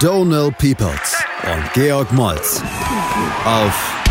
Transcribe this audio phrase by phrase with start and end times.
[0.00, 2.62] Donal Peoples und Georg Moltz
[3.44, 4.02] auf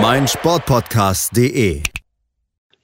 [0.00, 1.82] meinsportpodcast.de.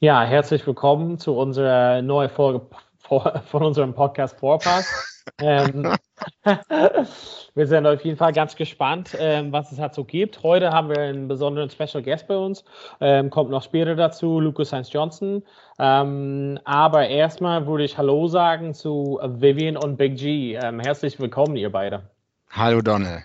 [0.00, 2.66] Ja, herzlich willkommen zu unserer neuen Folge
[3.09, 5.13] von unserem Podcast Vorpass.
[5.38, 5.95] Ähm,
[7.55, 10.42] wir sind auf jeden Fall ganz gespannt, ähm, was es halt so gibt.
[10.42, 12.65] Heute haben wir einen besonderen Special Guest bei uns.
[13.01, 15.42] Ähm, kommt noch später dazu, Lucas Heinz Johnson.
[15.79, 20.55] Ähm, aber erstmal würde ich Hallo sagen zu Vivian und Big G.
[20.55, 22.02] Ähm, herzlich willkommen, ihr beide.
[22.51, 23.24] Hallo Donald.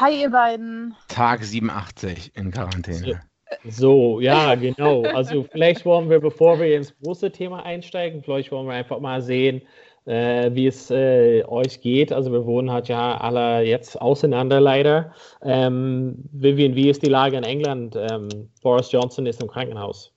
[0.00, 0.94] Hi, ihr beiden.
[1.08, 3.20] Tag 87 in Quarantäne.
[3.64, 5.02] So, ja, genau.
[5.02, 9.22] Also vielleicht wollen wir, bevor wir ins große Thema einsteigen, vielleicht wollen wir einfach mal
[9.22, 9.62] sehen,
[10.06, 12.12] äh, wie es äh, euch geht.
[12.12, 15.12] Also wir wohnen halt ja alle jetzt auseinander leider.
[15.42, 17.96] Ähm, Vivian, wie ist die Lage in England?
[17.96, 20.12] Ähm, Boris Johnson ist im Krankenhaus.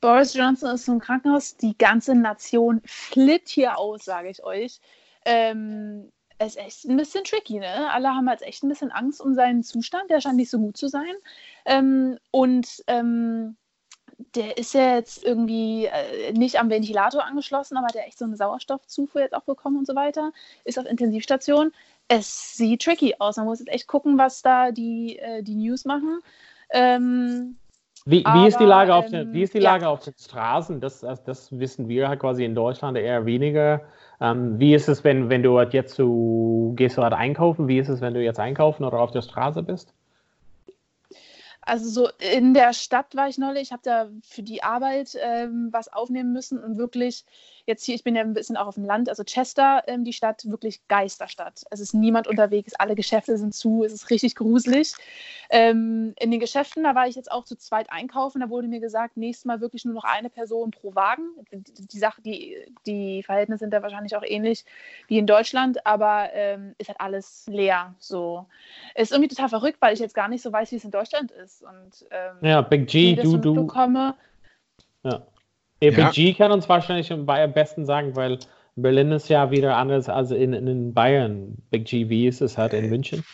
[0.00, 1.56] Boris Johnson ist im Krankenhaus.
[1.56, 4.80] Die ganze Nation flippt hier aus, sage ich euch.
[5.24, 6.10] Ähm,
[6.44, 7.88] ist echt ein bisschen tricky, ne?
[7.92, 10.76] Alle haben jetzt echt ein bisschen Angst um seinen Zustand, der scheint nicht so gut
[10.76, 11.14] zu sein.
[11.64, 13.56] Ähm, und ähm,
[14.34, 18.36] der ist ja jetzt irgendwie äh, nicht am Ventilator angeschlossen, aber der echt so eine
[18.36, 20.32] Sauerstoffzufuhr jetzt auch bekommen und so weiter,
[20.64, 21.72] ist auf Intensivstation.
[22.08, 23.36] Es sieht tricky aus.
[23.36, 26.20] Man muss jetzt echt gucken, was da die, äh, die News machen.
[26.70, 27.56] Ähm,
[28.04, 29.90] wie, wie, aber, ist die Lage auf den, wie ist die Lage ja.
[29.90, 30.80] auf den Straßen?
[30.80, 33.82] Das, das wissen wir halt quasi in Deutschland eher weniger.
[34.20, 37.68] Ähm, wie ist es, wenn, wenn du halt jetzt zu, gehst du halt einkaufen?
[37.68, 39.94] Wie ist es, wenn du jetzt einkaufen oder auf der Straße bist?
[41.62, 45.68] Also so in der Stadt war ich neulich, ich habe da für die Arbeit ähm,
[45.72, 47.24] was aufnehmen müssen und wirklich
[47.66, 50.12] jetzt hier, ich bin ja ein bisschen auch auf dem Land, also Chester, ähm, die
[50.12, 51.62] Stadt, wirklich Geisterstadt.
[51.70, 54.94] Es ist niemand unterwegs, alle Geschäfte sind zu, es ist richtig gruselig.
[55.50, 58.80] Ähm, in den Geschäften, da war ich jetzt auch zu zweit einkaufen, da wurde mir
[58.80, 61.28] gesagt, nächstes Mal wirklich nur noch eine Person pro Wagen.
[61.52, 62.56] Die, die Sache, die,
[62.86, 64.64] die Verhältnisse sind da wahrscheinlich auch ähnlich
[65.06, 67.94] wie in Deutschland, aber ähm, ist halt alles leer.
[67.98, 68.46] So.
[68.94, 71.30] Ist irgendwie total verrückt, weil ich jetzt gar nicht so weiß, wie es in Deutschland
[71.30, 71.62] ist.
[71.62, 73.54] Und, ähm, ja, Big G, du, du.
[73.54, 74.14] Bekomme,
[75.04, 75.26] ja.
[75.82, 76.34] EPG ja.
[76.34, 78.38] kann uns wahrscheinlich am besten sagen, weil
[78.76, 81.58] Berlin ist ja wieder anders als in, in Bayern.
[81.70, 83.24] Big G, wie ist es halt in München?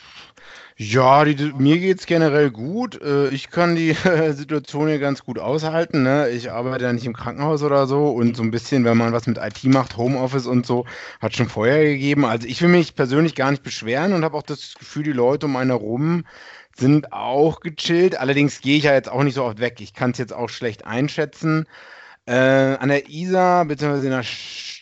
[0.80, 3.02] Ja, die, mir geht es generell gut.
[3.02, 3.92] Äh, ich kann die
[4.30, 6.04] Situation hier ganz gut aushalten.
[6.04, 6.28] Ne?
[6.30, 9.26] Ich arbeite ja nicht im Krankenhaus oder so und so ein bisschen, wenn man was
[9.26, 10.86] mit IT macht, Homeoffice und so,
[11.20, 12.24] hat schon vorher gegeben.
[12.24, 15.46] Also ich will mich persönlich gar nicht beschweren und habe auch das Gefühl, die Leute
[15.46, 16.24] um einen herum
[16.76, 18.18] sind auch gechillt.
[18.18, 19.80] Allerdings gehe ich ja jetzt auch nicht so oft weg.
[19.80, 21.66] Ich kann es jetzt auch schlecht einschätzen.
[22.28, 24.24] Äh, an der Isar, beziehungsweise in der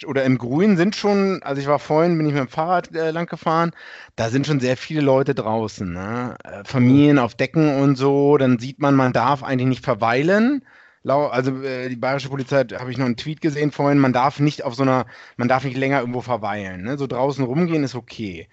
[0.08, 3.12] oder im Grün sind schon, also ich war vorhin, bin ich mit dem Fahrrad äh,
[3.12, 3.70] lang gefahren,
[4.16, 5.92] da sind schon sehr viele Leute draußen.
[5.92, 6.36] Ne?
[6.42, 10.64] Äh, Familien auf Decken und so, dann sieht man, man darf eigentlich nicht verweilen.
[11.04, 14.64] Also äh, die bayerische Polizei, habe ich noch einen Tweet gesehen vorhin, man darf nicht
[14.64, 16.82] auf so einer, man darf nicht länger irgendwo verweilen.
[16.82, 16.98] Ne?
[16.98, 18.48] So draußen rumgehen ist okay.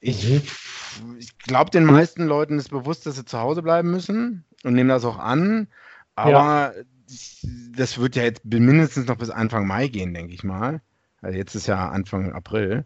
[0.00, 1.16] Ich, mhm.
[1.18, 4.88] ich glaube, den meisten Leuten ist bewusst, dass sie zu Hause bleiben müssen und nehmen
[4.88, 5.68] das auch an.
[6.14, 6.72] Aber ja
[7.76, 10.80] das wird ja jetzt mindestens noch bis Anfang Mai gehen, denke ich mal.
[11.22, 12.84] Also jetzt ist ja Anfang April.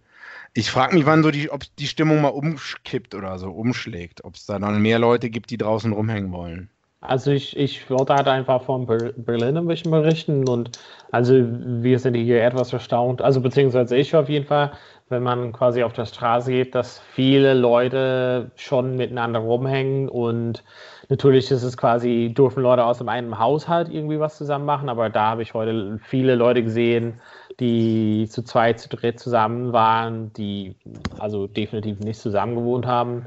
[0.54, 4.24] Ich frage mich, wann so die, ob die Stimmung mal umkippt oder so, umschlägt.
[4.24, 6.70] Ob es da dann mehr Leute gibt, die draußen rumhängen wollen.
[7.06, 10.78] Also ich, ich wollte halt einfach von Berlin ein bisschen berichten und
[11.10, 14.72] also wir sind hier etwas erstaunt, also beziehungsweise ich auf jeden Fall,
[15.10, 20.64] wenn man quasi auf der Straße geht, dass viele Leute schon miteinander rumhängen und
[21.08, 25.30] Natürlich ist es quasi, dürfen Leute aus einem Haushalt irgendwie was zusammen machen, aber da
[25.30, 27.20] habe ich heute viele Leute gesehen,
[27.60, 30.76] die zu zweit, zu dritt zusammen waren, die
[31.18, 33.26] also definitiv nicht zusammen gewohnt haben.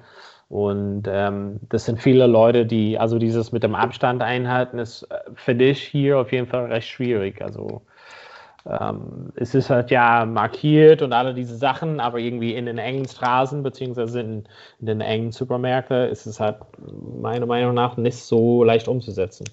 [0.49, 5.19] Und ähm, das sind viele Leute, die, also dieses mit dem Abstand einhalten, ist, äh,
[5.35, 7.41] finde ich, hier auf jeden Fall recht schwierig.
[7.41, 7.81] Also
[8.69, 13.07] ähm, es ist halt ja markiert und alle diese Sachen, aber irgendwie in den engen
[13.07, 14.47] Straßen beziehungsweise in,
[14.79, 16.57] in den engen Supermärkten ist es halt
[17.21, 19.45] meiner Meinung nach nicht so leicht umzusetzen.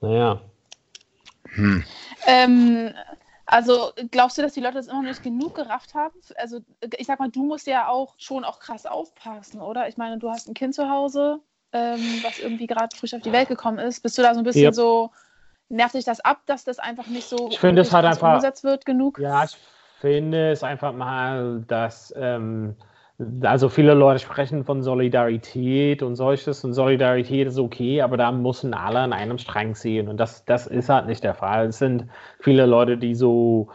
[0.00, 0.40] Naja.
[1.54, 1.84] Hm.
[2.26, 2.90] Ähm,
[3.46, 6.14] also glaubst du, dass die Leute das immer noch nicht genug gerafft haben?
[6.36, 6.60] Also
[6.96, 9.88] ich sag mal, du musst ja auch schon auch krass aufpassen, oder?
[9.88, 11.40] Ich meine, du hast ein Kind zu Hause,
[11.72, 14.00] ähm, was irgendwie gerade frisch auf die Welt gekommen ist.
[14.00, 14.74] Bist du da so ein bisschen yep.
[14.74, 15.10] so
[15.72, 18.64] nervt dich das ab, dass das einfach nicht so ich finde es halt einfach, umgesetzt
[18.64, 19.18] wird genug?
[19.18, 19.56] Ja, ich
[20.00, 22.76] finde es einfach mal, dass ähm,
[23.42, 28.74] also viele Leute sprechen von Solidarität und solches und Solidarität ist okay, aber da müssen
[28.74, 31.66] alle an einem Strang ziehen und das, das ist halt nicht der Fall.
[31.66, 32.06] Es sind
[32.40, 33.68] viele Leute, die so,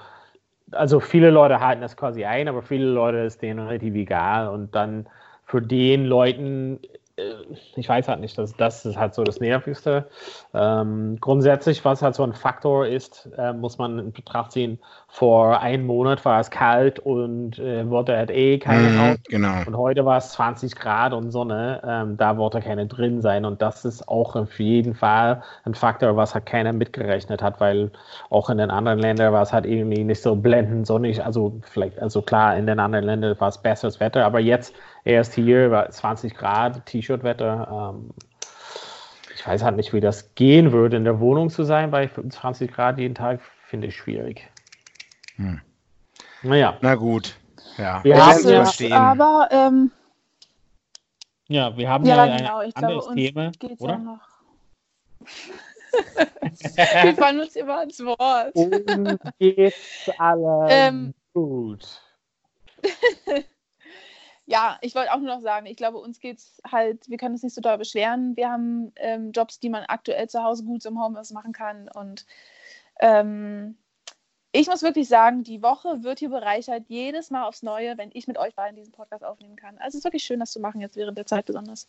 [0.72, 4.76] also viele Leute halten das quasi ein, aber viele Leute ist denen relativ egal und
[4.76, 5.08] dann
[5.46, 6.80] für den Leuten
[7.76, 10.08] ich weiß halt nicht, dass das ist halt so das Nervigste.
[10.54, 14.80] Ähm, grundsätzlich, was halt so ein Faktor ist, äh, muss man in Betracht ziehen.
[15.10, 19.64] Vor einem Monat war es kalt und äh, wurde halt eh keine Mhm, genau.
[19.66, 21.82] Und heute war es 20 Grad und Sonne.
[21.86, 23.46] Ähm, da wollte keine drin sein.
[23.46, 27.92] Und das ist auch auf jeden Fall ein Faktor, was halt keiner mitgerechnet hat, weil
[28.30, 31.24] auch in den anderen Ländern war es halt irgendwie nicht so blendend sonnig.
[31.24, 34.76] Also vielleicht, also klar, in den anderen Ländern war es besseres Wetter, aber jetzt
[35.06, 37.94] erst hier war 20 Grad, T-Shirt-Wetter.
[37.96, 38.10] Ähm,
[39.34, 42.72] ich weiß halt nicht, wie das gehen würde, in der Wohnung zu sein bei 25
[42.72, 44.50] Grad jeden Tag, finde ich schwierig.
[45.38, 45.62] Hm.
[46.44, 47.36] Naja, Na gut.
[47.78, 48.92] Ja, Wir haben ja- verstehen.
[48.94, 49.92] aber ähm,
[51.48, 53.94] ja, wir haben ja, ja, genau, ein ich glaube, anderes uns Thema, geht's oder?
[53.94, 54.28] ja noch.
[57.04, 58.56] Wir fallen uns immer ins Wort.
[58.56, 62.02] Uns geht's alle Ähm, gut.
[64.50, 67.44] Ja, ich wollte auch nur noch sagen, ich glaube, uns geht's halt, wir können uns
[67.44, 68.38] nicht so doll beschweren.
[68.38, 71.90] Wir haben ähm, Jobs, die man aktuell zu Hause gut im Homeoffice machen kann.
[71.90, 72.26] Und
[73.02, 73.78] ähm,
[74.60, 78.28] ich muss wirklich sagen, die Woche wird hier bereichert, jedes Mal aufs Neue, wenn ich
[78.28, 79.78] mit euch beiden diesen Podcast aufnehmen kann.
[79.78, 81.88] Also es ist wirklich schön, das zu machen, jetzt während der Zeit besonders.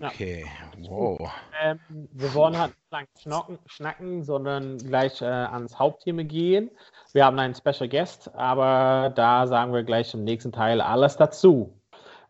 [0.00, 0.46] Okay,
[0.88, 1.28] wow.
[1.60, 1.80] Ähm,
[2.12, 6.70] wir wollen halt nicht lang schnacken, schnacken sondern gleich äh, ans Hauptthema gehen.
[7.14, 11.72] Wir haben einen Special Guest, aber da sagen wir gleich im nächsten Teil alles dazu.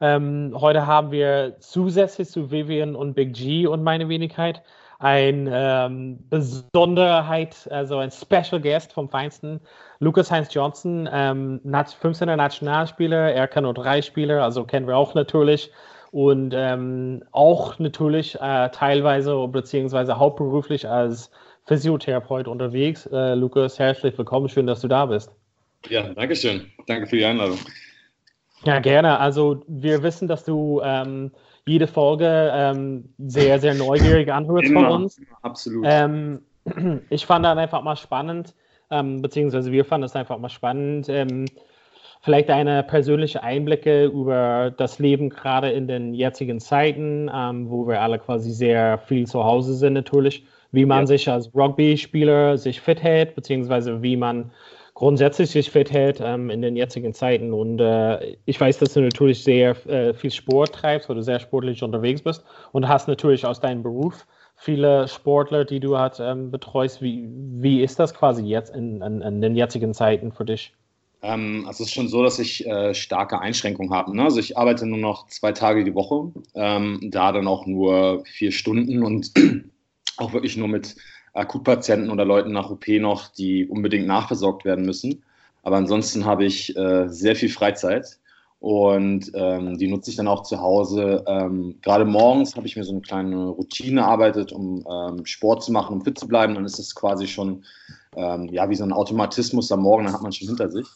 [0.01, 4.63] Ähm, heute haben wir zusätzlich zu Vivian und Big G und meine Wenigkeit
[5.03, 9.61] ein ähm, Besonderheit, also ein Special Guest vom Feinsten,
[9.99, 14.97] Lucas Heinz Johnson, ähm, Nat- 15er Nationalspieler, er kann nur drei Spieler, also kennen wir
[14.97, 15.73] auch natürlich
[16.13, 21.33] und ähm, auch natürlich äh, teilweise beziehungsweise hauptberuflich als
[21.67, 23.07] Physiotherapeut unterwegs.
[23.07, 25.33] Äh, Lukas, herzlich willkommen, schön, dass du da bist.
[25.89, 26.71] Ja, danke schön.
[26.87, 27.59] Danke für die Einladung.
[28.65, 29.19] Ja, gerne.
[29.19, 31.33] Also wir wissen, dass du ähm,
[31.67, 35.21] jede Folge ähm, sehr, sehr neugierig anhörst von uns.
[35.43, 35.87] Absolut.
[35.89, 36.41] Ähm,
[37.11, 38.55] ich fand dann einfach mal spannend,
[38.91, 41.45] ähm, beziehungsweise wir fanden es einfach mal spannend, ähm,
[42.21, 48.01] vielleicht eine persönliche Einblicke über das Leben gerade in den jetzigen Zeiten, ähm, wo wir
[48.01, 51.07] alle quasi sehr viel zu Hause sind natürlich, wie man Ja.
[51.07, 54.53] sich als Rugby-Spieler sich fit hält, beziehungsweise wie man
[55.03, 57.53] grundsätzlich sich fit hält ähm, in den jetzigen Zeiten.
[57.53, 61.83] Und äh, ich weiß, dass du natürlich sehr äh, viel Sport treibst oder sehr sportlich
[61.83, 67.03] unterwegs bist und hast natürlich aus deinem Beruf viele Sportler, die du halt ähm, betreust.
[67.03, 70.73] Wie, wie ist das quasi jetzt in, in, in den jetzigen Zeiten für dich?
[71.23, 74.17] Ähm, also es ist schon so, dass ich äh, starke Einschränkungen habe.
[74.17, 74.23] Ne?
[74.23, 78.53] Also ich arbeite nur noch zwei Tage die Woche, ähm, da dann auch nur vier
[78.53, 79.33] Stunden und
[80.17, 80.95] auch wirklich nur mit
[81.33, 85.23] Akutpatienten oder Leuten nach OP noch, die unbedingt nachversorgt werden müssen.
[85.63, 88.19] Aber ansonsten habe ich äh, sehr viel Freizeit
[88.59, 91.25] und ähm, die nutze ich dann auch zu Hause.
[91.27, 95.73] Ähm, Gerade morgens habe ich mir so eine kleine Routine erarbeitet, um ähm, Sport zu
[95.73, 96.55] machen, um fit zu bleiben.
[96.55, 97.65] Dann ist es quasi schon
[98.17, 100.87] ähm, ja, wie so ein Automatismus am Morgen, dann hat man schon hinter sich.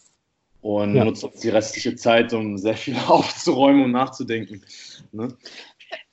[0.61, 1.05] Und Ja.
[1.05, 4.62] nutze die restliche Zeit, um sehr viel aufzuräumen und nachzudenken.
[5.12, 5.37] Ne?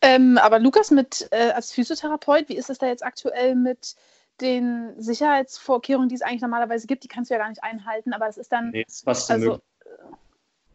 [0.02, 3.96] Ähm, aber Lukas, mit, äh, als Physiotherapeut, wie ist es da jetzt aktuell mit
[4.42, 7.04] den Sicherheitsvorkehrungen, die es eigentlich normalerweise gibt?
[7.04, 9.60] Die kannst du ja gar nicht einhalten, aber es ist dann, Nee, ist fast also,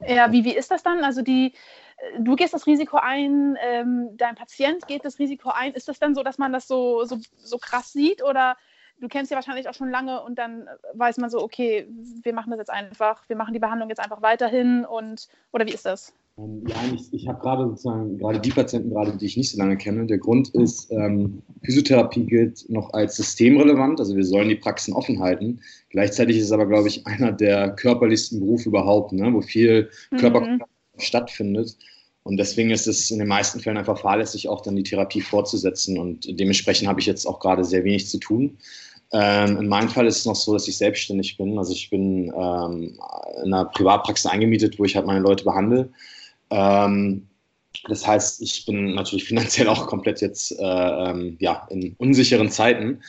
[0.00, 1.04] äh, ja, wie, wie ist das dann?
[1.04, 1.54] Also die,
[1.98, 5.72] äh, du gehst das Risiko ein, ähm, dein Patient geht das Risiko ein.
[5.74, 8.56] Ist das dann so, dass man das so, so, so krass sieht oder
[9.00, 11.86] du kennst ja wahrscheinlich auch schon lange und dann äh, weiß man so, okay,
[12.22, 15.72] wir machen das jetzt einfach, wir machen die Behandlung jetzt einfach weiterhin und oder wie
[15.72, 16.12] ist das?
[16.36, 19.58] Ähm, Ja, ich, ich habe gerade sozusagen, gerade die Patienten, gerade die ich nicht so
[19.58, 20.06] lange kenne.
[20.06, 25.20] Der Grund ist, ähm, Physiotherapie gilt noch als systemrelevant, also wir sollen die Praxen offen
[25.20, 25.60] halten.
[25.90, 30.70] Gleichzeitig ist es aber, glaube ich, einer der körperlichsten Berufe überhaupt, ne, wo viel Körperkontakt
[30.98, 31.76] stattfindet.
[32.28, 35.98] Und deswegen ist es in den meisten Fällen einfach fahrlässig, auch dann die Therapie fortzusetzen.
[35.98, 38.58] Und dementsprechend habe ich jetzt auch gerade sehr wenig zu tun.
[39.10, 41.58] Ähm, in meinem Fall ist es noch so, dass ich selbstständig bin.
[41.58, 42.98] Also ich bin ähm,
[43.44, 45.90] in einer Privatpraxis eingemietet, wo ich halt meine Leute behandle.
[46.50, 47.26] Ähm,
[47.88, 53.02] das heißt, ich bin natürlich finanziell auch komplett jetzt äh, ähm, ja, in unsicheren Zeiten.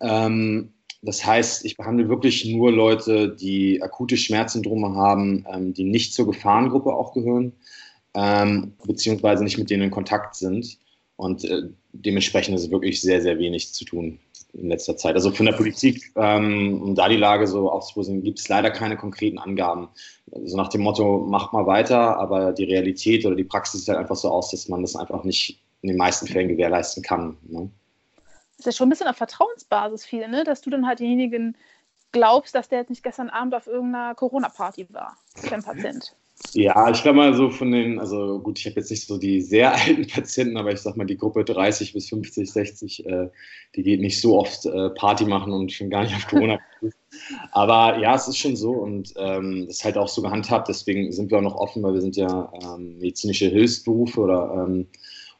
[0.00, 0.72] Ähm,
[1.04, 6.26] das heißt, ich behandle wirklich nur Leute, die akute Schmerzsyndrome haben, ähm, die nicht zur
[6.26, 7.52] Gefahrengruppe auch gehören,
[8.86, 10.76] beziehungsweise nicht mit denen in Kontakt sind.
[11.16, 14.18] Und äh, dementsprechend ist es wirklich sehr, sehr wenig zu tun.
[14.54, 15.14] In letzter Zeit.
[15.14, 18.96] Also von der Politik, ähm, um da die Lage so aufzubrüsten, gibt es leider keine
[18.96, 19.88] konkreten Angaben.
[20.32, 23.98] Also nach dem Motto, macht mal weiter, aber die Realität oder die Praxis sieht halt
[23.98, 27.36] einfach so aus, dass man das einfach nicht in den meisten Fällen gewährleisten kann.
[27.48, 27.70] Ne?
[28.56, 30.44] Das ist ja schon ein bisschen auf Vertrauensbasis viel, ne?
[30.44, 31.56] dass du dann halt denjenigen
[32.12, 35.16] glaubst, dass der jetzt nicht gestern Abend auf irgendeiner Corona-Party war,
[35.48, 36.14] dein Patient.
[36.54, 39.40] Ja, ich glaube mal so von den, also gut, ich habe jetzt nicht so die
[39.40, 43.28] sehr alten Patienten, aber ich sag mal die Gruppe 30 bis 50, 60, äh,
[43.74, 46.58] die geht nicht so oft äh, Party machen und schon gar nicht auf Corona.
[47.52, 51.10] aber ja, es ist schon so und ähm, das ist halt auch so gehandhabt, deswegen
[51.12, 54.86] sind wir auch noch offen, weil wir sind ja ähm, medizinische Hilfsberufe oder ähm,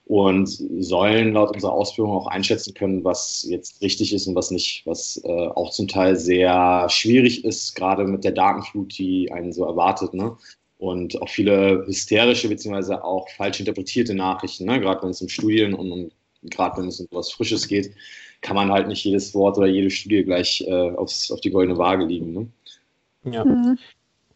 [0.04, 4.84] und sollen laut unserer Ausführung auch einschätzen können, was jetzt richtig ist und was nicht,
[4.84, 9.64] was äh, auch zum Teil sehr schwierig ist, gerade mit der Datenflut, die einen so
[9.64, 10.12] erwartet.
[10.12, 10.36] Ne?
[10.82, 14.80] Und auch viele hysterische beziehungsweise auch falsch interpretierte Nachrichten, ne?
[14.80, 16.12] gerade wenn es um Studien und, und
[16.50, 17.94] gerade wenn es um etwas Frisches geht,
[18.40, 21.78] kann man halt nicht jedes Wort oder jede Studie gleich äh, aufs, auf die goldene
[21.78, 22.32] Waage liegen.
[22.32, 23.32] Ne?
[23.32, 23.44] Ja.
[23.44, 23.78] Mhm.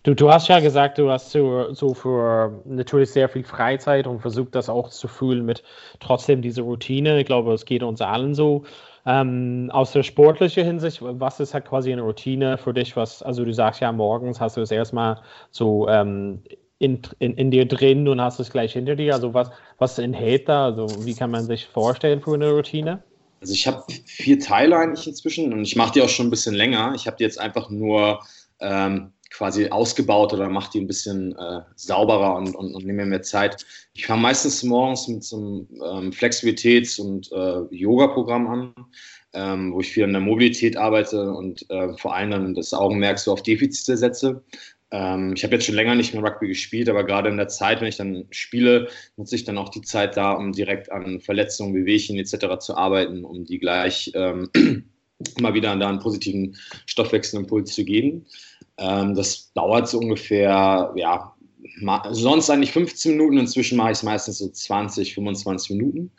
[0.05, 4.21] Du, du hast ja gesagt, du hast so, so für natürlich sehr viel Freizeit und
[4.21, 5.65] versucht das auch zu fühlen mit
[5.99, 7.19] trotzdem dieser Routine.
[7.19, 8.62] Ich glaube, es geht uns allen so.
[9.07, 12.97] Ähm, aus der sportlichen Hinsicht, was ist halt quasi eine Routine für dich?
[12.97, 15.21] Was, also du sagst ja, morgens hast du es erstmal
[15.53, 16.43] so ähm,
[16.79, 19.15] in, in, in, dir drin und hast es gleich hinter dir.
[19.15, 20.67] Also was, was enthält da?
[20.67, 23.03] Also wie kann man sich vorstellen für eine Routine?
[23.41, 26.55] Also ich habe vier Teile eigentlich inzwischen und ich mache die auch schon ein bisschen
[26.55, 26.93] länger.
[26.97, 28.21] Ich habe die jetzt einfach nur
[28.61, 33.11] ähm, quasi ausgebaut oder mache die ein bisschen äh, sauberer und, und, und nehme mir
[33.11, 33.66] mehr Zeit.
[33.93, 38.75] Ich fange meistens morgens mit so einem ähm, Flexibilitäts- und äh, Yoga-Programm an,
[39.35, 43.19] ähm, wo ich viel an der Mobilität arbeite und äh, vor allem dann das Augenmerk
[43.19, 44.43] so auf Defizite setze.
[44.90, 47.83] Ähm, ich habe jetzt schon länger nicht mehr Rugby gespielt, aber gerade in der Zeit,
[47.83, 48.88] wenn ich dann spiele,
[49.19, 52.59] nutze ich dann auch die Zeit da, um direkt an Verletzungen, Bewegungen etc.
[52.59, 54.49] zu arbeiten, um die gleich ähm,
[55.41, 56.57] mal wieder da einen positiven
[56.87, 58.27] Stoffwechselimpuls zu geben.
[58.79, 61.35] Ähm, das dauert so ungefähr, ja,
[62.11, 63.39] sonst eigentlich 15 Minuten.
[63.39, 66.11] Inzwischen mache ich es meistens so 20, 25 Minuten.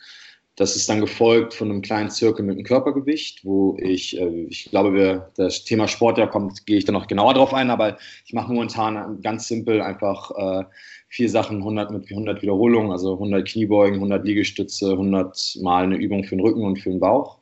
[0.56, 4.66] Das ist dann gefolgt von einem kleinen Zirkel mit einem Körpergewicht, wo ich, äh, ich
[4.72, 8.00] glaube, wir, das Thema Sport, da kommt, gehe ich dann noch genauer drauf ein, aber
[8.26, 10.64] ich mache momentan ganz simpel einfach äh,
[11.10, 16.24] vier Sachen, 100 mit 100 Wiederholungen, also 100 Kniebeugen, 100 Liegestütze, 100 Mal eine Übung
[16.24, 17.38] für den Rücken und für den Bauch.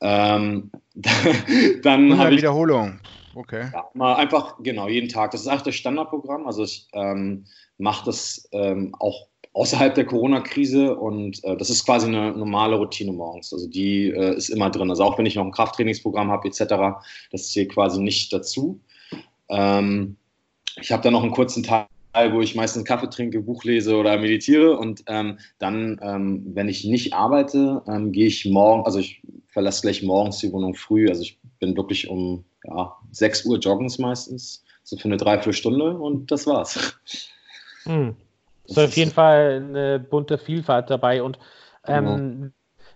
[0.00, 0.70] Ähm,
[1.82, 3.00] dann habe ich Wiederholung.
[3.34, 3.70] Okay.
[3.72, 5.30] Ja, mal einfach, genau, jeden Tag.
[5.30, 6.46] Das ist eigentlich das Standardprogramm.
[6.46, 7.44] Also ich ähm,
[7.78, 13.12] mache das ähm, auch außerhalb der Corona-Krise und äh, das ist quasi eine normale Routine
[13.12, 13.52] morgens.
[13.52, 14.90] Also die äh, ist immer drin.
[14.90, 18.80] Also auch wenn ich noch ein Krafttrainingsprogramm habe etc., das zählt quasi nicht dazu.
[19.48, 20.16] Ähm,
[20.80, 24.18] ich habe dann noch einen kurzen Teil, wo ich meistens Kaffee trinke, Buch lese oder
[24.18, 29.22] meditiere und ähm, dann, ähm, wenn ich nicht arbeite, ähm, gehe ich morgen, also ich
[29.48, 31.08] verlasse gleich morgens die Wohnung früh.
[31.08, 36.30] Also ich bin wirklich um ja, 6 Uhr joggens meistens, so für eine Dreiviertelstunde und
[36.30, 36.98] das war's.
[37.84, 38.16] Hm.
[38.66, 41.38] So auf jeden Fall eine bunte Vielfalt dabei und
[41.86, 42.50] ähm, genau.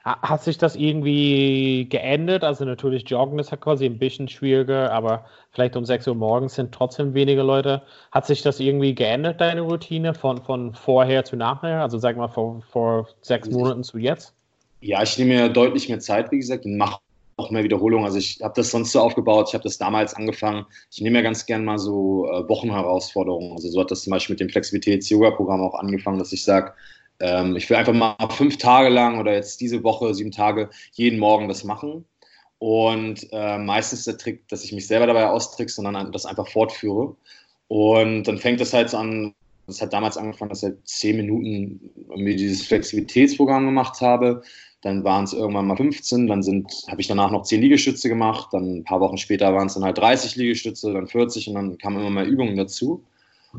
[0.04, 2.44] Hat sich das irgendwie geändert?
[2.44, 6.56] Also natürlich Joggen ist ja quasi ein bisschen schwieriger, aber vielleicht um 6 Uhr morgens
[6.56, 7.80] sind trotzdem weniger Leute.
[8.12, 11.80] Hat sich das irgendwie geändert, deine Routine, von, von vorher zu nachher?
[11.80, 14.34] Also sag mal vor, vor sechs Monaten zu jetzt?
[14.82, 17.00] Ja, ich nehme mir deutlich mehr Zeit, wie gesagt, und mache
[17.36, 18.04] auch mehr Wiederholungen.
[18.04, 20.66] Also ich habe das sonst so aufgebaut, ich habe das damals angefangen.
[20.92, 23.52] Ich nehme ja ganz gern mal so äh, Wochenherausforderungen.
[23.52, 26.74] Also so hat das zum Beispiel mit dem Flexibilitäts-Yoga-Programm auch angefangen, dass ich sage,
[27.20, 31.18] ähm, ich will einfach mal fünf Tage lang oder jetzt diese Woche, sieben Tage, jeden
[31.18, 32.04] Morgen das machen.
[32.58, 37.14] Und äh, meistens der Trick, dass ich mich selber dabei austrickse, sondern das einfach fortführe.
[37.68, 39.34] Und dann fängt das halt so an,
[39.66, 44.42] das hat damals angefangen, dass ich zehn Minuten mir dieses Flexibilitätsprogramm gemacht habe.
[44.82, 46.42] Dann waren es irgendwann mal 15, dann
[46.88, 49.84] habe ich danach noch 10 Liegestütze gemacht, dann ein paar Wochen später waren es dann
[49.84, 53.02] halt 30 Liegestütze, dann 40 und dann kamen immer mehr Übungen dazu.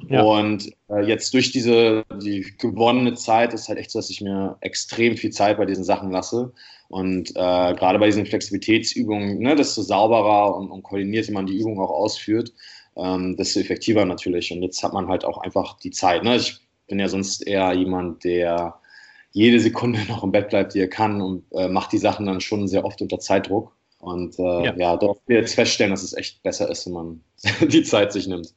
[0.09, 0.21] Ja.
[0.23, 4.57] Und äh, jetzt durch diese die gewonnene Zeit ist halt echt so, dass ich mir
[4.61, 6.53] extrem viel Zeit bei diesen Sachen lasse.
[6.87, 7.33] Und äh,
[7.73, 12.53] gerade bei diesen Flexibilitätsübungen, ne, desto sauberer und, und koordinierter man die Übung auch ausführt,
[12.95, 14.51] ähm, desto effektiver natürlich.
[14.51, 16.23] Und jetzt hat man halt auch einfach die Zeit.
[16.23, 16.35] Ne?
[16.35, 18.75] Ich bin ja sonst eher jemand, der
[19.31, 22.41] jede Sekunde noch im Bett bleibt, die er kann und äh, macht die Sachen dann
[22.41, 23.75] schon sehr oft unter Zeitdruck.
[23.99, 27.21] Und äh, ja, ja dort wir jetzt feststellen, dass es echt besser ist, wenn man
[27.67, 28.53] die Zeit sich nimmt.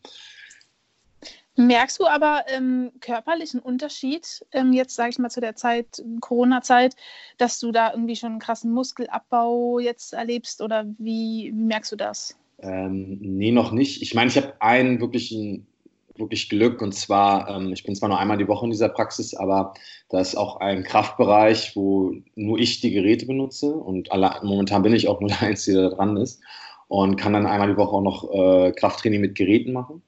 [1.59, 6.95] Merkst du aber ähm, körperlichen Unterschied, ähm, jetzt sage ich mal zu der Zeit, Corona-Zeit,
[7.37, 11.97] dass du da irgendwie schon einen krassen Muskelabbau jetzt erlebst oder wie, wie merkst du
[11.97, 12.38] das?
[12.61, 14.03] Ähm, nee, noch nicht.
[14.03, 15.67] Ich meine, ich habe einen wirklichen
[16.15, 19.35] wirklich Glück und zwar, ähm, ich bin zwar nur einmal die Woche in dieser Praxis,
[19.35, 19.75] aber
[20.11, 24.95] da ist auch ein Kraftbereich, wo nur ich die Geräte benutze und alle, momentan bin
[24.95, 26.41] ich auch nur der Einzige, der da dran ist
[26.87, 30.03] und kann dann einmal die Woche auch noch äh, Krafttraining mit Geräten machen.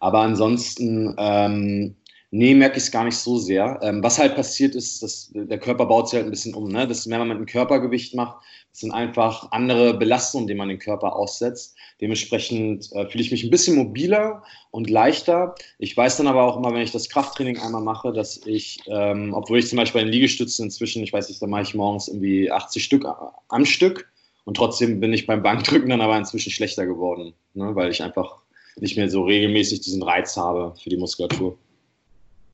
[0.00, 1.96] Aber ansonsten, ähm,
[2.30, 3.78] nee, merke ich es gar nicht so sehr.
[3.82, 6.68] Ähm, was halt passiert ist, dass der Körper baut sich halt ein bisschen um.
[6.68, 6.86] Ne?
[6.86, 8.38] Das, wenn man mit dem Körpergewicht macht,
[8.70, 11.76] das sind einfach andere Belastungen, denen man den Körper aussetzt.
[12.00, 15.54] Dementsprechend äh, fühle ich mich ein bisschen mobiler und leichter.
[15.78, 19.32] Ich weiß dann aber auch immer, wenn ich das Krafttraining einmal mache, dass ich, ähm,
[19.32, 22.08] obwohl ich zum Beispiel bei den Liegestützen inzwischen, ich weiß nicht, da mache ich morgens
[22.08, 23.06] irgendwie 80 Stück
[23.48, 24.10] am Stück
[24.44, 27.74] und trotzdem bin ich beim Bankdrücken dann aber inzwischen schlechter geworden, ne?
[27.74, 28.42] weil ich einfach
[28.80, 31.58] nicht mehr so regelmäßig diesen Reiz habe für die Muskulatur.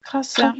[0.02, 0.54] Krass, ja.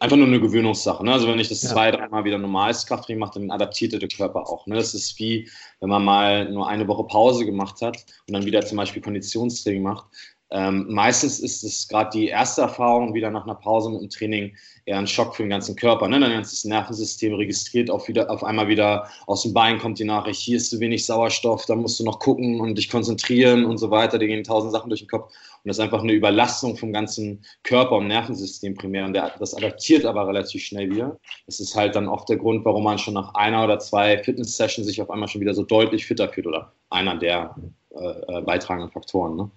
[0.00, 1.04] Einfach nur eine Gewöhnungssache.
[1.04, 1.12] Ne?
[1.12, 1.70] Also wenn ich das ja.
[1.70, 4.66] zwei, dreimal wieder normales Krafttraining mache, dann adaptiert der Körper auch.
[4.66, 4.74] Ne?
[4.74, 5.48] Das ist wie,
[5.80, 9.82] wenn man mal nur eine Woche Pause gemacht hat und dann wieder zum Beispiel Konditionstraining
[9.82, 10.06] macht.
[10.54, 14.54] Ähm, meistens ist es gerade die erste Erfahrung wieder nach einer Pause mit dem Training
[14.84, 16.06] eher ein Schock für den ganzen Körper.
[16.08, 16.20] Ne?
[16.20, 20.40] Dein ganzes Nervensystem registriert auf, wieder, auf einmal wieder aus dem Bein kommt die Nachricht,
[20.42, 23.90] hier ist zu wenig Sauerstoff, da musst du noch gucken und dich konzentrieren und so
[23.90, 24.18] weiter.
[24.18, 25.32] Da gehen tausend Sachen durch den Kopf.
[25.64, 29.06] Und das ist einfach eine Überlastung vom ganzen Körper und Nervensystem primär.
[29.06, 31.18] Und der, das adaptiert aber relativ schnell wieder.
[31.46, 34.86] Das ist halt dann oft der Grund, warum man schon nach einer oder zwei Fitness-Sessions
[34.86, 37.54] sich auf einmal schon wieder so deutlich fitter fühlt oder einer der
[37.94, 39.36] äh, äh beitragenden Faktoren.
[39.36, 39.50] Ne?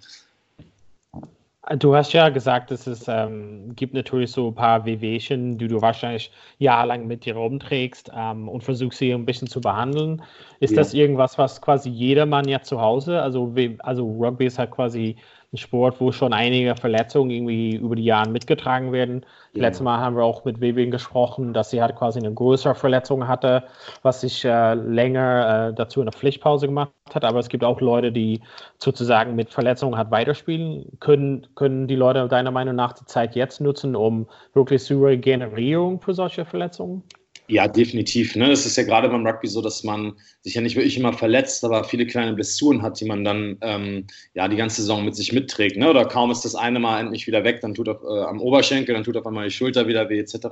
[1.79, 5.81] Du hast ja gesagt, dass es ähm, gibt natürlich so ein paar Wehwehchen, die du
[5.81, 10.22] wahrscheinlich jahrelang mit dir rumträgst ähm, und versuchst sie ein bisschen zu behandeln.
[10.60, 10.77] Ist ja.
[10.77, 15.15] das irgendwas, was quasi jedermann ja zu Hause, also, also Rugby ist halt quasi
[15.55, 19.25] ein Sport, wo schon einige Verletzungen irgendwie über die Jahre mitgetragen werden.
[19.53, 19.63] Ja.
[19.63, 23.27] Letztes Mal haben wir auch mit Vivian gesprochen, dass sie halt quasi eine größere Verletzung
[23.27, 23.63] hatte,
[24.03, 27.24] was sich äh, länger äh, dazu eine Pflichtpause gemacht hat.
[27.24, 28.41] Aber es gibt auch Leute, die
[28.77, 30.97] sozusagen mit Verletzungen hat weiterspielen.
[31.00, 36.01] Können, können die Leute deiner Meinung nach die Zeit jetzt nutzen, um wirklich zu Regenerierung
[36.01, 37.03] für solche Verletzungen?
[37.47, 38.35] Ja, definitiv.
[38.35, 38.51] Ne?
[38.51, 41.63] Es ist ja gerade beim Rugby so, dass man sich ja nicht wirklich immer verletzt,
[41.63, 45.31] aber viele kleine Blessuren hat, die man dann ähm, ja die ganze Saison mit sich
[45.31, 45.77] mitträgt.
[45.77, 45.87] Ne?
[45.89, 48.95] Oder kaum ist das eine Mal endlich wieder weg, dann tut auf, äh, am Oberschenkel,
[48.95, 50.47] dann tut auf einmal die Schulter wieder weh, etc.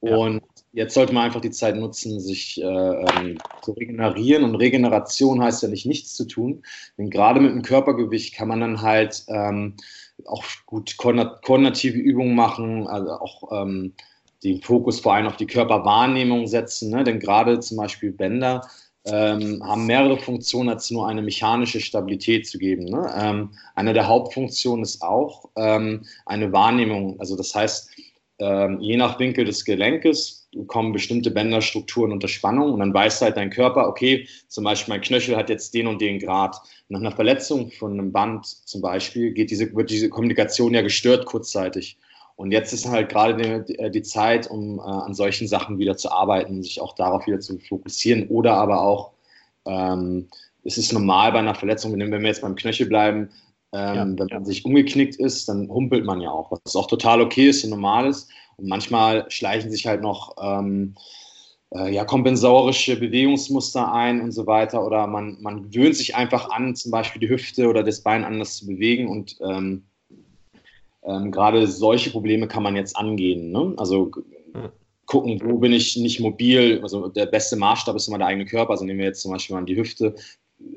[0.00, 0.34] Und
[0.72, 0.84] ja.
[0.84, 4.44] jetzt sollte man einfach die Zeit nutzen, sich äh, ähm, zu regenerieren.
[4.44, 6.62] Und Regeneration heißt ja nicht nichts zu tun.
[6.96, 9.74] Denn gerade mit dem Körpergewicht kann man dann halt ähm,
[10.24, 13.92] auch gut koordinative Übungen machen, also auch ähm,
[14.44, 16.90] den Fokus vor allem auf die Körperwahrnehmung setzen.
[16.90, 17.04] Ne?
[17.04, 18.68] Denn gerade zum Beispiel Bänder
[19.04, 22.84] ähm, haben mehrere Funktionen, als nur eine mechanische Stabilität zu geben.
[22.84, 23.12] Ne?
[23.16, 27.18] Ähm, eine der Hauptfunktionen ist auch ähm, eine Wahrnehmung.
[27.20, 27.90] Also das heißt,
[28.38, 33.36] ähm, je nach Winkel des Gelenkes kommen bestimmte Bänderstrukturen unter Spannung und dann weiß halt
[33.36, 36.56] dein Körper, okay, zum Beispiel mein Knöchel hat jetzt den und den Grad.
[36.88, 41.26] Nach einer Verletzung von einem Band zum Beispiel geht diese, wird diese Kommunikation ja gestört
[41.26, 41.98] kurzzeitig.
[42.36, 45.96] Und jetzt ist halt gerade die, äh, die Zeit, um äh, an solchen Sachen wieder
[45.96, 49.12] zu arbeiten, sich auch darauf wieder zu fokussieren oder aber auch,
[49.64, 50.28] ähm,
[50.62, 53.30] es ist normal bei einer Verletzung, wenn wir jetzt beim Knöchel bleiben,
[53.72, 57.20] ähm, ja, wenn man sich umgeknickt ist, dann humpelt man ja auch, was auch total
[57.20, 58.30] okay ist und normal ist.
[58.56, 60.94] Und manchmal schleichen sich halt noch ähm,
[61.74, 64.84] äh, ja, kompensatorische Bewegungsmuster ein und so weiter.
[64.84, 68.56] Oder man, man gewöhnt sich einfach an, zum Beispiel die Hüfte oder das Bein anders
[68.56, 69.84] zu bewegen und ähm,
[71.06, 73.52] ähm, gerade solche Probleme kann man jetzt angehen.
[73.52, 73.74] Ne?
[73.76, 74.10] Also
[75.06, 76.80] gucken, wo bin ich nicht mobil.
[76.82, 78.72] Also der beste Maßstab ist immer der eigene Körper.
[78.72, 80.14] Also nehmen wir jetzt zum Beispiel mal die Hüfte.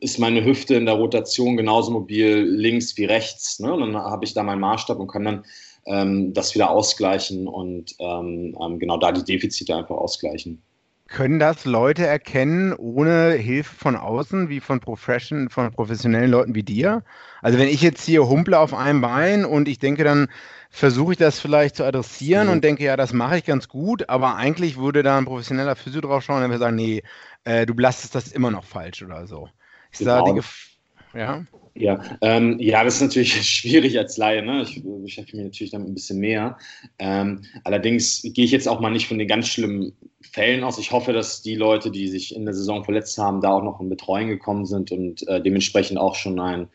[0.01, 3.59] Ist meine Hüfte in der Rotation genauso mobil links wie rechts?
[3.59, 3.73] Ne?
[3.73, 5.45] Und dann habe ich da meinen Maßstab und kann dann
[5.87, 10.61] ähm, das wieder ausgleichen und ähm, ähm genau da die Defizite einfach ausgleichen.
[11.09, 16.63] Können das Leute erkennen ohne Hilfe von außen, wie von, Profession, von professionellen Leuten wie
[16.63, 17.03] dir?
[17.41, 20.27] Also wenn ich jetzt hier humple auf einem Bein und ich denke, dann
[20.69, 22.53] versuche ich das vielleicht zu adressieren mhm.
[22.53, 26.01] und denke, ja, das mache ich ganz gut, aber eigentlich würde da ein professioneller Physio
[26.01, 27.01] drauf schauen und würde sagen, nee,
[27.43, 29.49] äh, du belastest das immer noch falsch oder so.
[29.91, 30.23] Ist genau.
[30.23, 30.69] da die Gef
[31.13, 31.43] ja?
[31.79, 34.43] Ja, ähm, ja, das ist natürlich schwierig als Laie.
[34.43, 34.63] Ne?
[34.63, 36.57] Ich beschäftige mich natürlich damit ein bisschen mehr.
[36.99, 40.77] Ähm, allerdings gehe ich jetzt auch mal nicht von den ganz schlimmen Fällen aus.
[40.77, 43.79] Ich hoffe, dass die Leute, die sich in der Saison verletzt haben, da auch noch
[43.79, 46.67] in Betreuung gekommen sind und äh, dementsprechend auch schon ein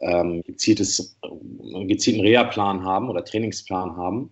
[0.00, 4.30] ähm, gezieltes, äh, gezielten Reha-Plan haben oder Trainingsplan haben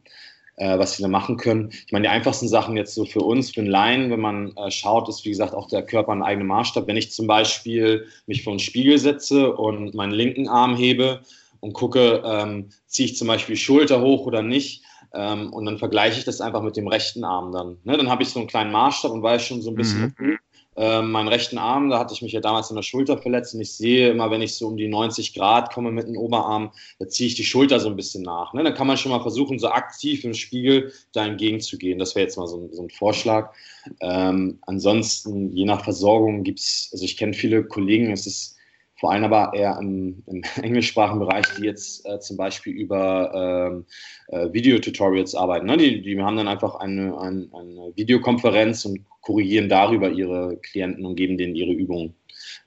[0.56, 1.70] äh, was sie da machen können.
[1.86, 4.70] Ich meine, die einfachsten Sachen jetzt so für uns, für den Laien, wenn man äh,
[4.70, 6.86] schaut, ist wie gesagt auch der Körper ein eigener Maßstab.
[6.86, 11.20] Wenn ich zum Beispiel mich vor einen Spiegel setze und meinen linken Arm hebe
[11.60, 14.82] und gucke, ähm, ziehe ich zum Beispiel Schulter hoch oder nicht,
[15.14, 17.78] ähm, und dann vergleiche ich das einfach mit dem rechten Arm dann.
[17.84, 17.96] Ne?
[17.96, 20.38] Dann habe ich so einen kleinen Maßstab und weiß schon so ein bisschen, mhm.
[20.76, 23.60] Äh, meinen rechten Arm, da hatte ich mich ja damals in der Schulter verletzt und
[23.60, 27.08] ich sehe immer, wenn ich so um die 90 Grad komme mit dem Oberarm, da
[27.08, 28.52] ziehe ich die Schulter so ein bisschen nach.
[28.54, 28.64] Ne?
[28.64, 31.98] Dann kann man schon mal versuchen, so aktiv im Spiegel da entgegenzugehen.
[31.98, 33.52] Das wäre jetzt mal so ein, so ein Vorschlag.
[34.00, 38.56] Ähm, ansonsten, je nach Versorgung gibt es, also ich kenne viele Kollegen, es ist
[38.96, 43.84] vor allem aber eher im, im englischsprachigen Bereich, die jetzt äh, zum Beispiel über ähm,
[44.28, 45.66] äh, Videotutorials arbeiten.
[45.66, 45.76] Ne?
[45.76, 51.16] Die, die haben dann einfach eine, eine, eine Videokonferenz und korrigieren darüber ihre Klienten und
[51.16, 52.14] geben denen ihre Übungen.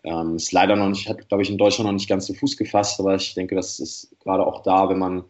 [0.04, 2.58] Ähm, ist leider noch nicht, hat, glaube ich, in Deutschland noch nicht ganz zu Fuß
[2.58, 5.24] gefasst, aber ich denke, das ist gerade auch da, wenn man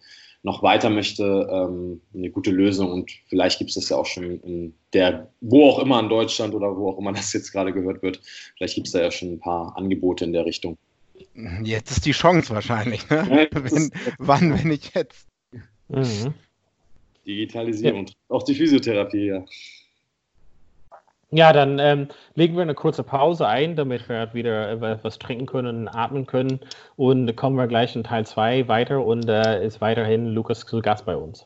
[0.43, 4.39] noch weiter möchte, ähm, eine gute Lösung und vielleicht gibt es das ja auch schon
[4.41, 8.01] in der, wo auch immer in Deutschland oder wo auch immer das jetzt gerade gehört
[8.01, 8.21] wird,
[8.55, 10.77] vielleicht gibt es da ja schon ein paar Angebote in der Richtung.
[11.63, 13.09] Jetzt ist die Chance wahrscheinlich.
[13.09, 13.47] Ne?
[13.51, 15.27] Wenn, wann, wenn ich jetzt?
[15.87, 16.33] Mhm.
[17.25, 18.13] Digitalisierung, ja.
[18.29, 19.45] auch die Physiotherapie, ja.
[21.29, 25.45] Ja, dann ähm, legen wir eine kurze Pause ein, damit wir wieder äh, was trinken
[25.45, 26.61] können und atmen können.
[26.95, 31.05] Und kommen wir gleich in Teil 2 weiter und äh, ist weiterhin Lukas zu Gast
[31.05, 31.45] bei uns.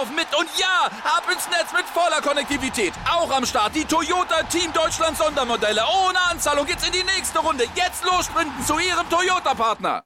[0.09, 0.27] mit.
[0.37, 2.93] Und ja, ab ins Netz mit voller Konnektivität.
[3.05, 5.81] Auch am Start die Toyota Team Deutschland Sondermodelle.
[6.07, 7.65] Ohne Anzahlung geht's in die nächste Runde.
[7.75, 10.03] Jetzt los sprinten zu ihrem Toyota-Partner.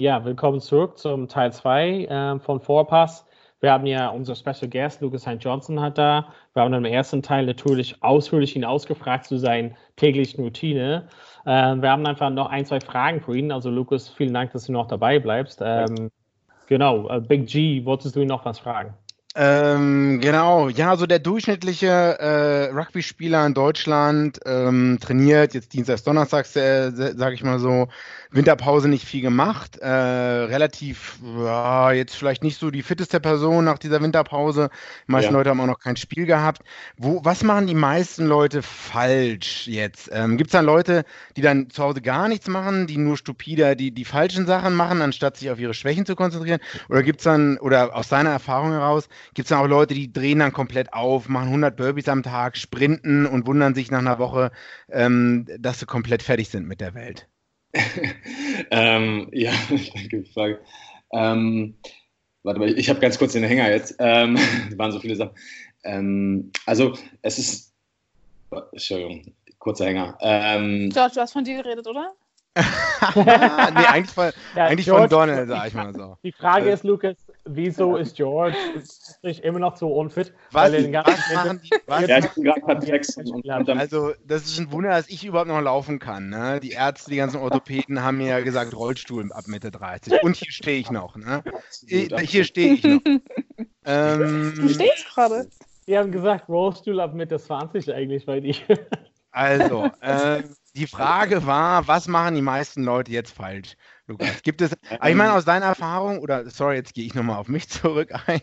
[0.00, 3.26] Ja, willkommen zurück zum Teil 2 äh, von Vorpass.
[3.60, 5.38] Wir haben ja unser Special Guest, Lucas St.
[5.40, 6.32] Johnson, hat da.
[6.54, 11.08] Wir haben im ersten Teil natürlich ausführlich ihn ausgefragt zu seinen täglichen Routine.
[11.44, 13.50] Ähm, wir haben einfach noch ein, zwei Fragen für ihn.
[13.50, 15.60] Also, Lucas, vielen Dank, dass du noch dabei bleibst.
[15.64, 16.10] Ähm,
[16.68, 18.94] genau, äh, Big G, wolltest du ihn noch was fragen?
[19.40, 26.56] Ähm, genau, ja, so der durchschnittliche äh, Rugby-Spieler in Deutschland ähm, trainiert, jetzt Dienstags, Donnerstags,
[26.56, 27.86] äh, sage ich mal so,
[28.30, 29.78] Winterpause nicht viel gemacht.
[29.78, 34.70] Äh, relativ, ja, jetzt vielleicht nicht so die fitteste Person nach dieser Winterpause.
[35.06, 35.38] Die meisten ja.
[35.38, 36.62] Leute haben auch noch kein Spiel gehabt.
[36.96, 40.10] Wo, was machen die meisten Leute falsch jetzt?
[40.12, 41.04] Ähm, Gibt es dann Leute,
[41.36, 45.00] die dann zu Hause gar nichts machen, die nur stupider die, die falschen Sachen machen,
[45.00, 46.60] anstatt sich auf ihre Schwächen zu konzentrieren?
[46.88, 50.12] Oder gibt es dann, oder aus deiner Erfahrung heraus, gibt es dann auch Leute, die
[50.12, 54.18] drehen dann komplett auf, machen 100 Burpees am Tag, sprinten und wundern sich nach einer
[54.18, 54.50] Woche,
[54.90, 57.26] ähm, dass sie komplett fertig sind mit der Welt?
[58.70, 60.60] ähm, ja, danke für die Frage.
[61.12, 61.74] Ähm,
[62.42, 63.96] warte mal, ich habe ganz kurz den Hänger jetzt.
[63.98, 64.38] Ähm,
[64.76, 65.34] waren so viele Sachen.
[65.84, 67.74] Ähm, also, es ist.
[68.72, 70.16] Entschuldigung, kurzer Hänger.
[70.20, 72.14] Ähm, George, du hast von dir geredet, oder?
[73.14, 76.16] nee, eigentlich von, ja, eigentlich George, von Donald, sag ich mal so.
[76.22, 78.56] Die Frage ist, Lukas, wieso ist George
[79.42, 80.32] immer noch so unfit?
[80.50, 81.70] Was, weil was machen die?
[81.86, 83.18] Was ja, ich bin gerade perplex.
[83.68, 86.28] Also, das ist ein Wunder, dass ich überhaupt noch laufen kann.
[86.28, 86.60] Ne?
[86.60, 90.22] Die Ärzte, die ganzen Orthopäden haben mir ja gesagt, Rollstuhl ab Mitte 30.
[90.22, 91.16] Und hier stehe ich noch.
[91.16, 91.42] Ne?
[91.86, 93.00] Hier stehe ich noch.
[93.84, 95.48] ähm, du stehst gerade.
[95.86, 98.56] Die haben gesagt, Rollstuhl ab Mitte 20 eigentlich bei dir.
[99.30, 100.42] Also, äh,
[100.76, 103.76] die Frage war, was machen die meisten Leute jetzt falsch?
[104.06, 107.48] Lukas, gibt es, ich meine aus deiner Erfahrung, oder sorry, jetzt gehe ich nochmal auf
[107.48, 108.40] mich zurück ein.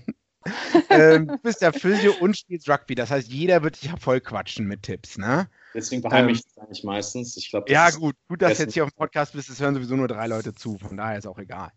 [0.90, 4.68] ähm, du bist der Physio und spielst Rugby, das heißt, jeder wird dich voll quatschen
[4.68, 5.50] mit Tipps, ne?
[5.74, 7.36] Deswegen beheimliche ich ähm, das eigentlich meistens.
[7.36, 9.74] Ich glaub, ja, gut, gut, dass du jetzt hier auf dem Podcast bist, es hören
[9.74, 11.72] sowieso nur drei Leute zu, von daher ist auch egal.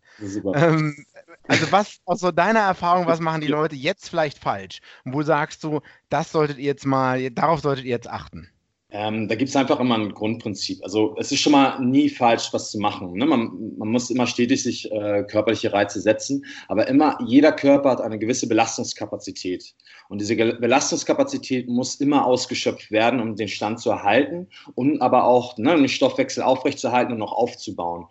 [0.53, 1.03] Ähm,
[1.47, 4.81] also, was aus so deiner Erfahrung, was machen die Leute jetzt vielleicht falsch?
[5.03, 8.51] Und wo sagst du, das solltet ihr jetzt mal, darauf solltet ihr jetzt achten?
[8.91, 10.83] Ähm, da gibt es einfach immer ein Grundprinzip.
[10.83, 13.13] Also es ist schon mal nie falsch, was zu machen.
[13.13, 13.25] Ne?
[13.27, 18.01] Man, man, muss immer stetig sich äh, körperliche Reize setzen, aber immer jeder Körper hat
[18.01, 19.75] eine gewisse Belastungskapazität.
[20.07, 25.57] Und diese Belastungskapazität muss immer ausgeschöpft werden, um den Stand zu erhalten und aber auch
[25.59, 28.07] ne, den Stoffwechsel aufrechtzuerhalten und noch aufzubauen.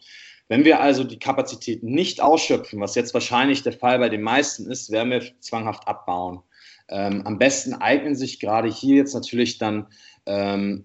[0.47, 4.71] Wenn wir also die Kapazität nicht ausschöpfen, was jetzt wahrscheinlich der Fall bei den meisten
[4.71, 6.41] ist, werden wir zwanghaft abbauen.
[6.91, 9.89] Ähm, am besten eignen sich gerade hier jetzt natürlich dann
[10.29, 10.85] ähm,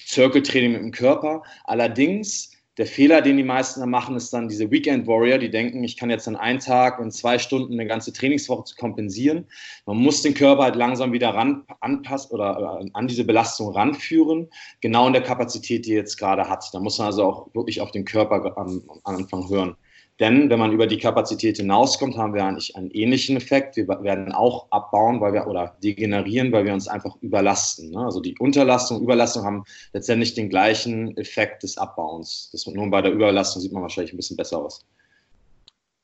[0.00, 1.42] Circle-Training mit dem Körper.
[1.64, 5.84] Allerdings, der Fehler, den die meisten da machen, ist dann diese Weekend Warrior, die denken,
[5.84, 9.46] ich kann jetzt an einem Tag in zwei Stunden eine ganze Trainingswoche kompensieren.
[9.86, 14.48] Man muss den Körper halt langsam wieder ran, anpassen oder äh, an diese Belastung ranführen,
[14.80, 16.64] genau in der Kapazität, die er jetzt gerade hat.
[16.72, 19.76] Da muss man also auch wirklich auf den Körper am, am Anfang hören.
[20.20, 23.76] Denn wenn man über die Kapazität hinauskommt, haben wir eigentlich einen ähnlichen Effekt.
[23.76, 27.90] Wir werden auch abbauen, weil wir oder degenerieren, weil wir uns einfach überlasten.
[27.90, 28.04] Ne?
[28.04, 32.50] Also die Unterlastung, Überlastung haben letztendlich den gleichen Effekt des Abbauens.
[32.52, 34.86] Das, nur bei der Überlastung sieht man wahrscheinlich ein bisschen besser aus.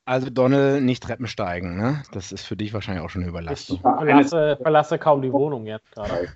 [0.03, 2.03] Also Donald, nicht Treppen steigen, ne?
[2.11, 3.77] Das ist für dich wahrscheinlich auch schon eine Überlastung.
[3.77, 6.33] Ich verlasse, verlasse kaum die Wohnung jetzt gerade.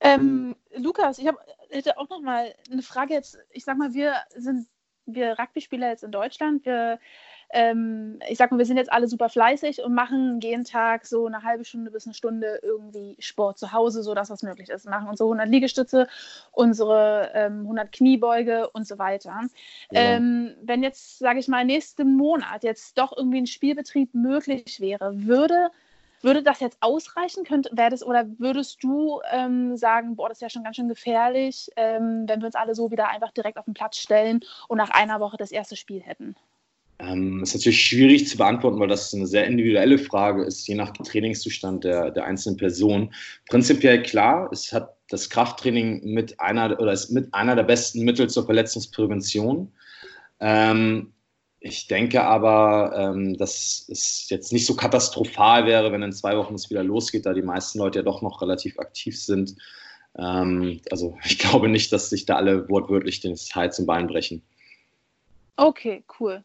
[0.00, 1.36] Ähm, Lukas, ich hab,
[1.70, 3.38] hätte auch noch mal eine Frage jetzt.
[3.50, 4.66] Ich sag mal, wir sind
[5.14, 6.64] wir Rugby-Spieler jetzt in Deutschland.
[6.64, 6.98] Wir,
[7.52, 11.26] ähm, ich sag mal, wir sind jetzt alle super fleißig und machen jeden Tag so
[11.26, 14.84] eine halbe Stunde bis eine Stunde irgendwie Sport zu Hause, so dass was möglich ist.
[14.86, 16.08] Wir machen unsere 100 Liegestütze,
[16.52, 19.40] unsere ähm, 100 Kniebeuge und so weiter.
[19.90, 20.00] Ja.
[20.00, 25.26] Ähm, wenn jetzt, sage ich mal, nächsten Monat jetzt doch irgendwie ein Spielbetrieb möglich wäre,
[25.26, 25.70] würde
[26.22, 27.44] würde das jetzt ausreichen?
[27.44, 31.70] Könnt, das, oder würdest du ähm, sagen, boah, das ist ja schon ganz schön gefährlich,
[31.76, 34.90] ähm, wenn wir uns alle so wieder einfach direkt auf den Platz stellen und nach
[34.90, 36.36] einer Woche das erste Spiel hätten?
[36.98, 40.92] Ähm, ist natürlich schwierig zu beantworten, weil das eine sehr individuelle Frage ist, je nach
[40.92, 43.14] Trainingszustand der, der einzelnen Person.
[43.48, 48.28] Prinzipiell klar, es hat das Krafttraining mit einer oder ist mit einer der besten Mittel
[48.28, 49.72] zur Verletzungsprävention.
[50.40, 51.12] Ähm,
[51.60, 56.54] ich denke aber, ähm, dass es jetzt nicht so katastrophal wäre, wenn in zwei Wochen
[56.54, 59.56] es wieder losgeht, da die meisten Leute ja doch noch relativ aktiv sind.
[60.16, 64.42] Ähm, also ich glaube nicht, dass sich da alle wortwörtlich den Hals im Bein brechen.
[65.56, 66.42] Okay, cool.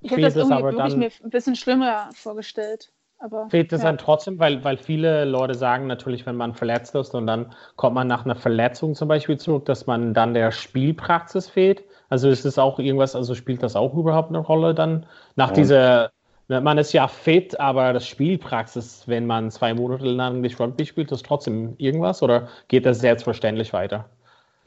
[0.00, 2.90] Ich hätte das irgendwie wirklich mir ein bisschen schlimmer vorgestellt.
[3.20, 3.88] Aber, fehlt es ja.
[3.88, 7.94] dann trotzdem, weil, weil viele Leute sagen natürlich, wenn man verletzt ist und dann kommt
[7.94, 11.82] man nach einer Verletzung zum Beispiel zurück, dass man dann der Spielpraxis fehlt.
[12.08, 15.06] Also ist es auch irgendwas, also spielt das auch überhaupt eine Rolle dann?
[15.36, 15.54] Nach ja.
[15.54, 16.10] dieser,
[16.48, 21.12] man ist ja fit, aber das Spielpraxis, wenn man zwei Monate lang nicht Rugby spielt,
[21.12, 24.08] ist trotzdem irgendwas oder geht das selbstverständlich weiter?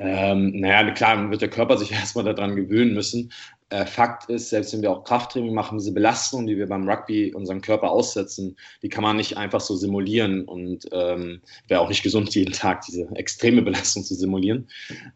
[0.04, 3.32] Ähm, naja, klar, wird der Körper sich erstmal daran gewöhnen müssen.
[3.70, 7.34] Äh, Fakt ist, selbst wenn wir auch Krafttraining machen, diese Belastung, die wir beim Rugby
[7.34, 12.04] unserem Körper aussetzen, die kann man nicht einfach so simulieren und ähm, wäre auch nicht
[12.04, 14.68] gesund, jeden Tag diese extreme Belastung zu simulieren.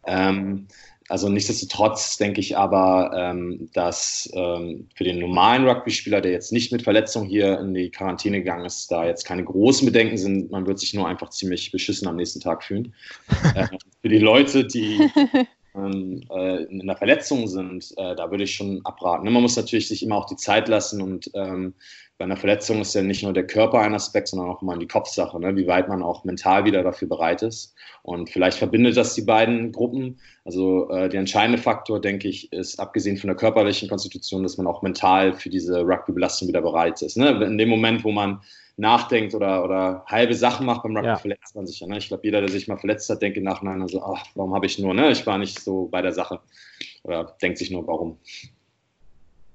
[0.06, 0.68] Ähm,
[1.08, 6.72] also nichtsdestotrotz denke ich aber, ähm, dass ähm, für den normalen Rugby-Spieler, der jetzt nicht
[6.72, 10.50] mit Verletzung hier in die Quarantäne gegangen ist, da jetzt keine großen Bedenken sind.
[10.50, 12.94] Man wird sich nur einfach ziemlich beschissen am nächsten Tag fühlen.
[13.56, 13.68] äh,
[14.02, 15.10] für die Leute, die
[15.76, 19.32] ähm, äh, in einer Verletzung sind, äh, da würde ich schon abraten.
[19.32, 21.76] Man muss natürlich sich immer auch die Zeit lassen und ähm,
[22.18, 24.88] bei einer Verletzung ist ja nicht nur der Körper ein Aspekt, sondern auch immer die
[24.88, 25.56] Kopfsache, ne?
[25.58, 27.76] wie weit man auch mental wieder dafür bereit ist.
[28.04, 30.20] Und vielleicht verbindet das die beiden Gruppen.
[30.46, 34.66] Also äh, der entscheidende Faktor, denke ich, ist abgesehen von der körperlichen Konstitution, dass man
[34.66, 37.18] auch mental für diese Rugby-Belastung wieder bereit ist.
[37.18, 37.32] Ne?
[37.44, 38.42] In dem Moment, wo man
[38.78, 41.18] nachdenkt oder, oder halbe Sachen macht beim Rugby, ja.
[41.18, 41.88] verletzt man sich ja.
[41.88, 41.98] Ne?
[41.98, 44.68] Ich glaube, jeder, der sich mal verletzt hat, denkt im Nachhinein also, ach, warum habe
[44.68, 45.12] ich nur, ne?
[45.12, 46.40] Ich war nicht so bei der Sache.
[47.04, 48.20] Oder denkt sich nur, warum.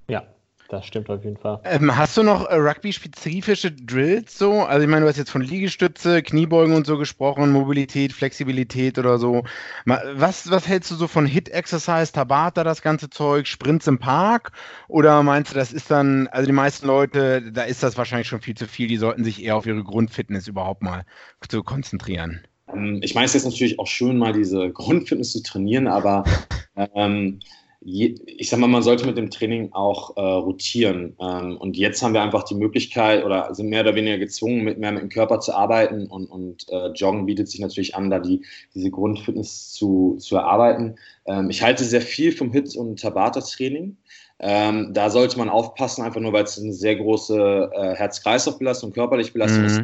[0.07, 0.23] Ja,
[0.71, 1.59] das stimmt auf jeden Fall.
[1.65, 4.61] Ähm, hast du noch äh, Rugby-spezifische Drills so?
[4.61, 9.17] Also ich meine, du hast jetzt von Liegestütze, Kniebeugen und so gesprochen, Mobilität, Flexibilität oder
[9.17, 9.43] so.
[9.85, 14.53] Was, was hältst du so von Hit-Exercise, Tabata, das ganze Zeug, Sprints im Park?
[14.87, 18.41] Oder meinst du, das ist dann, also die meisten Leute, da ist das wahrscheinlich schon
[18.41, 21.03] viel zu viel, die sollten sich eher auf ihre Grundfitness überhaupt mal
[21.47, 22.41] zu konzentrieren?
[22.73, 26.23] Ähm, ich meine, es ist natürlich auch schön, mal diese Grundfitness zu trainieren, aber
[26.95, 27.41] ähm,
[27.83, 31.15] ich sag mal, man sollte mit dem Training auch äh, rotieren.
[31.19, 34.77] Ähm, und jetzt haben wir einfach die Möglichkeit oder sind mehr oder weniger gezwungen, mit
[34.77, 38.19] mehr mit dem Körper zu arbeiten und, und äh, Joggen bietet sich natürlich an, da
[38.19, 40.95] die, diese Grundfitness zu, zu erarbeiten.
[41.25, 43.97] Ähm, ich halte sehr viel vom Hit- und Tabata-Training.
[44.39, 49.33] Ähm, da sollte man aufpassen, einfach nur, weil es eine sehr große äh, Herz-Kreislauf-Belastung, körperliche
[49.33, 49.67] Belastung mhm.
[49.67, 49.81] ist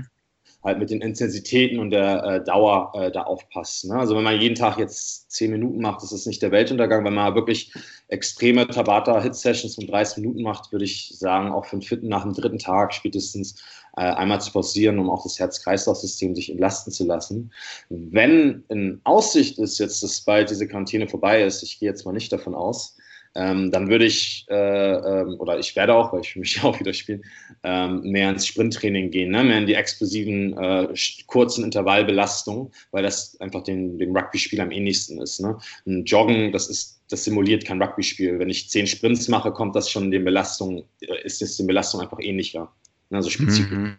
[0.64, 3.92] halt mit den Intensitäten und der äh, Dauer äh, da aufpassen.
[3.92, 4.00] Ne?
[4.00, 7.06] Also wenn man jeden Tag jetzt zehn Minuten macht, ist das nicht der Weltuntergang.
[7.06, 7.74] Wenn man wirklich
[8.08, 12.34] extreme Tabata-Hit-Sessions von 30 Minuten macht, würde ich sagen, auch für einen Fitten nach dem
[12.34, 13.62] dritten Tag spätestens
[13.96, 17.52] äh, einmal zu pausieren, um auch das Herz-Kreislauf-System sich entlasten zu lassen.
[17.90, 22.14] Wenn in Aussicht ist jetzt, dass bald diese Quarantäne vorbei ist, ich gehe jetzt mal
[22.14, 22.97] nicht davon aus,
[23.38, 26.94] ähm, dann würde ich, äh, ähm, oder ich werde auch, weil ich mich auch wieder
[26.94, 27.24] spielen,
[27.64, 29.44] ähm, mehr ins Sprinttraining gehen, ne?
[29.44, 30.88] mehr in die explosiven, äh,
[31.28, 35.40] kurzen Intervallbelastungen, weil das einfach den, dem Rugby-Spiel am ähnlichsten ist.
[35.40, 35.56] Ne?
[35.86, 38.40] Ein Joggen, das ist, das simuliert kein Rugby-Spiel.
[38.40, 42.06] Wenn ich zehn Sprints mache, kommt das schon den Belastungen, äh, ist es den Belastungen
[42.06, 42.74] einfach ähnlicher.
[43.12, 43.18] Ne?
[43.18, 43.72] Also spezifisch.
[43.72, 43.98] Mhm.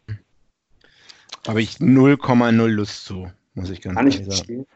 [1.46, 4.66] Habe ich 0,0 Lust zu, muss ich ganz ehrlich sagen.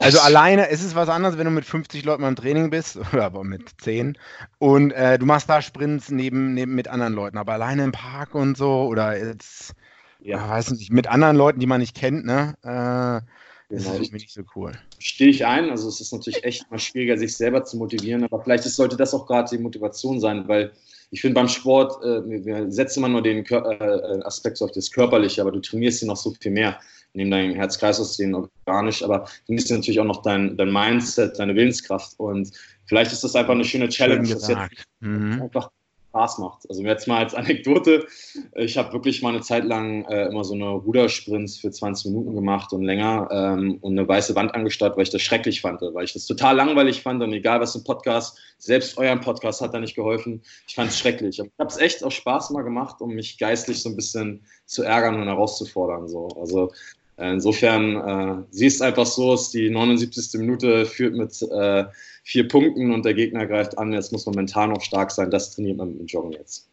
[0.00, 3.24] Also alleine ist es was anderes, wenn du mit 50 Leuten beim Training bist, oder
[3.24, 4.16] aber mit 10
[4.58, 8.34] und äh, du machst da Sprints neben, neben mit anderen Leuten, aber alleine im Park
[8.34, 9.74] und so oder jetzt,
[10.20, 12.54] ja, weiß nicht, mit anderen Leuten, die man nicht kennt, ne?
[12.62, 13.26] Äh,
[13.70, 14.00] Das Genau.
[14.00, 14.72] ist nicht so cool.
[14.98, 15.68] stehe ich ein.
[15.70, 18.96] Also es ist natürlich echt mal schwieriger, sich selber zu motivieren, aber vielleicht ist, sollte
[18.96, 20.72] das auch gerade die Motivation sein, weil
[21.10, 24.72] ich finde beim Sport, äh, wir- setzen immer nur den Kör äh, Aspekt so auf
[24.72, 26.80] das Körperliche, aber du trainierst hier noch so viel mehr.
[27.18, 32.14] Neben deinem Herz-Kreislauf-System organisch, aber du trainierst natürlich auch noch dein, dein Mindset, deine Willenskraft
[32.18, 32.52] und
[32.86, 34.86] vielleicht ist das einfach eine schöne Challenge, Schön das jetzt.
[35.00, 35.42] Mhm.
[35.42, 35.70] einfach
[36.10, 36.68] Spaß macht.
[36.68, 38.06] Also jetzt mal als Anekdote,
[38.54, 42.34] ich habe wirklich mal eine Zeit lang äh, immer so eine Rudersprints für 20 Minuten
[42.34, 46.04] gemacht und länger ähm, und eine weiße Wand angestarrt, weil ich das schrecklich fand, weil
[46.04, 49.80] ich das total langweilig fand und egal was im Podcast, selbst euren Podcast hat da
[49.80, 50.42] nicht geholfen.
[50.66, 51.40] Ich fand es schrecklich.
[51.40, 54.44] Aber ich habe es echt auch Spaß mal gemacht, um mich geistlich so ein bisschen
[54.66, 56.08] zu ärgern und herauszufordern.
[56.08, 56.28] So.
[56.40, 56.72] Also
[57.18, 60.40] insofern, äh, siehst einfach so, ist die 79.
[60.40, 61.84] Minute führt mit äh,
[62.22, 63.92] vier Punkten und der Gegner greift an.
[63.92, 65.30] Jetzt muss man mental noch stark sein.
[65.30, 66.68] Das trainiert man mit dem Joggen jetzt.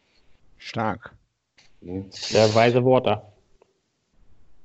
[0.58, 1.12] Stark.
[1.80, 2.04] Ne?
[2.32, 3.22] Der weise Worte.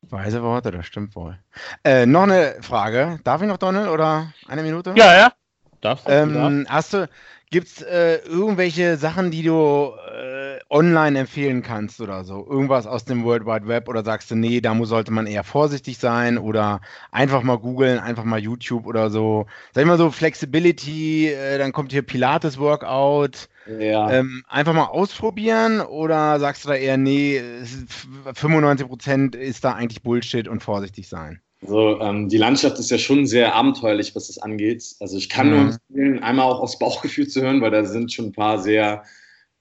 [0.10, 1.38] Weise Worte, das stimmt wohl.
[1.84, 3.20] Äh, noch eine Frage.
[3.24, 4.94] Darf ich noch, Donald, oder eine Minute?
[4.98, 5.34] Ja, ja.
[5.80, 6.12] Darfst du?
[6.12, 7.10] Ähm, hast du,
[7.50, 10.41] gibt's äh, irgendwelche Sachen, die du äh,
[10.72, 12.48] online empfehlen kannst oder so?
[12.50, 15.44] Irgendwas aus dem World Wide Web oder sagst du, nee, da muss, sollte man eher
[15.44, 16.82] vorsichtig sein oder
[17.12, 19.46] einfach mal googeln, einfach mal YouTube oder so?
[19.74, 23.50] Sag ich mal so, Flexibility, äh, dann kommt hier Pilates Workout.
[23.68, 24.12] Ja.
[24.12, 29.74] Ähm, einfach mal ausprobieren oder sagst du da eher, nee, es ist 95% ist da
[29.74, 31.42] eigentlich Bullshit und vorsichtig sein?
[31.62, 34.84] Also ähm, die Landschaft ist ja schon sehr abenteuerlich, was das angeht.
[35.00, 35.52] Also ich kann Mhm.
[35.52, 39.04] nur empfehlen, einmal auch aus Bauchgefühl zu hören, weil da sind schon ein paar sehr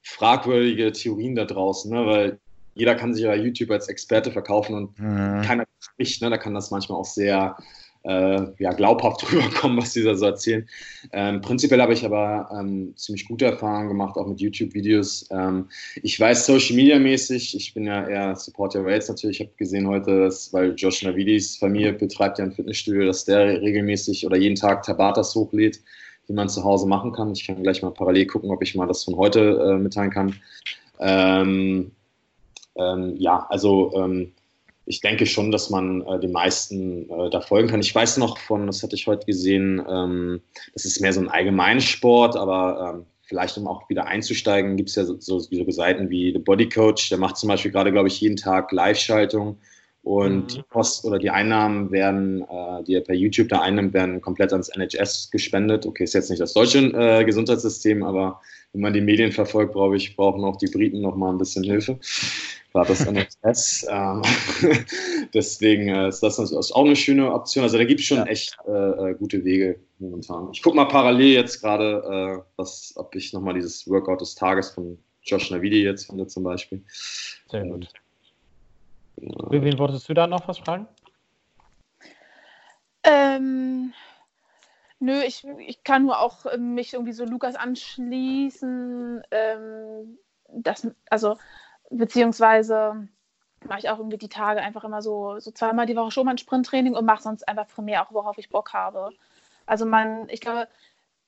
[0.02, 2.06] fragwürdige Theorien da draußen, ne?
[2.06, 2.38] weil
[2.74, 5.42] jeder kann sich ja YouTube als Experte verkaufen und Mhm.
[5.42, 6.30] keiner spricht, ne?
[6.30, 7.56] da kann das manchmal auch sehr
[8.02, 10.66] äh, ja, glaubhaft rüberkommen, was die da so erzählen.
[11.12, 15.28] Ähm, prinzipiell habe ich aber ähm, ziemlich gute Erfahrungen gemacht, auch mit YouTube-Videos.
[15.30, 15.68] Ähm,
[16.02, 19.40] ich weiß Social Media mäßig, ich bin ja eher Supporter Rates natürlich.
[19.40, 23.60] Ich habe gesehen heute, dass, weil Josh Navidis Familie betreibt ja ein Fitnessstudio, dass der
[23.60, 25.80] regelmäßig oder jeden Tag Tabatas hochlädt,
[26.30, 27.32] die man zu Hause machen kann.
[27.32, 30.36] Ich kann gleich mal parallel gucken, ob ich mal das von heute äh, mitteilen kann.
[31.00, 31.90] Ähm,
[32.76, 34.32] ähm, ja, also ähm,
[34.86, 37.80] ich denke schon, dass man äh, den meisten äh, da folgen kann.
[37.80, 40.40] Ich weiß noch von, das hatte ich heute gesehen, ähm,
[40.72, 44.94] das ist mehr so ein Allgemeinsport, aber ähm, vielleicht um auch wieder einzusteigen, gibt es
[44.94, 48.06] ja so, so, so Seiten wie The Body Coach, der macht zum Beispiel gerade, glaube
[48.06, 49.58] ich, jeden Tag Live-Schaltung
[50.02, 50.46] und Mhm.
[50.48, 54.52] die Kosten oder die Einnahmen werden, äh, die er per YouTube da einnimmt, werden komplett
[54.52, 55.84] ans NHS gespendet.
[55.86, 58.40] Okay, ist jetzt nicht das deutsche äh, Gesundheitssystem, aber
[58.72, 61.64] wenn man die Medien verfolgt, brauche ich, brauchen auch die Briten noch mal ein bisschen
[61.64, 61.98] Hilfe.
[62.72, 63.86] Gerade das NHS.
[63.90, 64.22] ähm,
[65.34, 67.64] deswegen äh, ist das natürlich auch eine schöne Option.
[67.64, 68.24] Also da gibt es schon Ja.
[68.26, 68.70] echt äh,
[69.10, 70.48] äh, gute Wege momentan.
[70.52, 74.70] Ich gucke mal parallel jetzt gerade, äh, was, ob ich nochmal dieses Workout des Tages
[74.70, 76.82] von Josh Navidi jetzt finde zum Beispiel.
[77.50, 77.72] Sehr gut.
[77.80, 77.86] Genau.
[79.20, 80.88] Wen wolltest du da noch was fragen?
[83.02, 83.92] Ähm,
[84.98, 89.22] nö, ich, ich kann nur auch ähm, mich irgendwie so Lukas anschließen.
[89.30, 91.36] Ähm, das, also,
[91.90, 93.08] beziehungsweise
[93.66, 96.32] mache ich auch irgendwie die Tage einfach immer so, so zweimal die Woche schon mal
[96.32, 99.10] ein Sprinttraining und mache sonst einfach primär auch, worauf ich Bock habe.
[99.66, 100.68] Also man, ich glaube,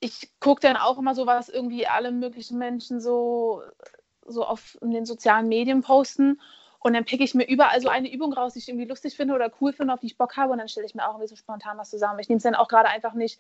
[0.01, 3.63] ich gucke dann auch immer so, was irgendwie alle möglichen Menschen so,
[4.27, 6.41] so auf in den sozialen Medien posten.
[6.83, 9.35] Und dann picke ich mir überall so eine Übung raus, die ich irgendwie lustig finde
[9.35, 10.53] oder cool finde, auf die ich Bock habe.
[10.53, 12.19] Und dann stelle ich mir auch irgendwie so spontan was zusammen.
[12.19, 13.39] Ich nehme es dann auch gerade einfach nicht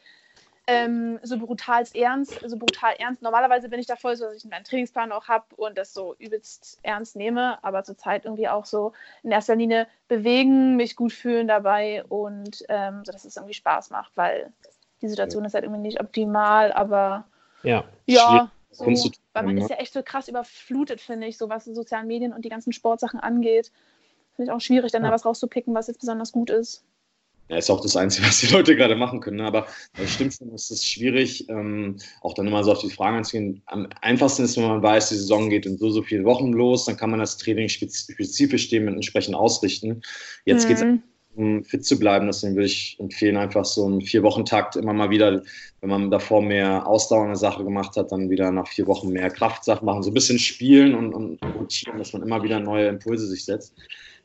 [0.66, 3.22] ähm, so brutal ernst, so brutal ernst.
[3.22, 6.14] Normalerweise bin ich da voll so, dass ich meinen Trainingsplan auch habe und das so
[6.18, 11.48] übelst ernst nehme, aber zurzeit irgendwie auch so in erster Linie bewegen, mich gut fühlen
[11.48, 14.52] dabei und ähm, so, dass es irgendwie Spaß macht, weil
[15.00, 17.24] die Situation ist halt irgendwie nicht optimal, aber
[17.64, 17.84] Ja.
[18.06, 18.84] ja, so,
[19.32, 22.06] weil man tun, ist ja echt so krass überflutet, finde ich, so was die sozialen
[22.06, 23.70] Medien und die ganzen Sportsachen angeht.
[24.34, 25.08] Finde ich auch schwierig, dann Ja.
[25.08, 26.84] da was rauszupicken, was jetzt besonders gut ist.
[27.48, 29.38] Ja, ist auch das Einzige, was die Leute gerade machen können.
[29.38, 29.44] Ne?
[29.44, 29.66] Aber
[29.98, 33.62] das stimmt schon, es ist schwierig, ähm, auch dann immer so auf die Fragen einzugehen.
[33.66, 36.86] Am einfachsten ist, wenn man weiß, die Saison geht in so, so viele Wochen los,
[36.86, 40.00] dann kann man das Training spez spezifisch dementsprechend ausrichten.
[40.46, 41.02] Jetzt geht es Mhm.
[41.34, 42.26] Um fit zu bleiben.
[42.26, 45.42] Deswegen würde ich empfehlen, einfach so einen Vier-Wochen-Takt immer mal wieder,
[45.80, 49.84] wenn man davor mehr ausdauernde Sache gemacht hat, dann wieder nach vier Wochen mehr Kraftsachen
[49.84, 50.02] machen.
[50.02, 53.74] So ein bisschen spielen und, und rotieren, dass man immer wieder neue Impulse sich setzt.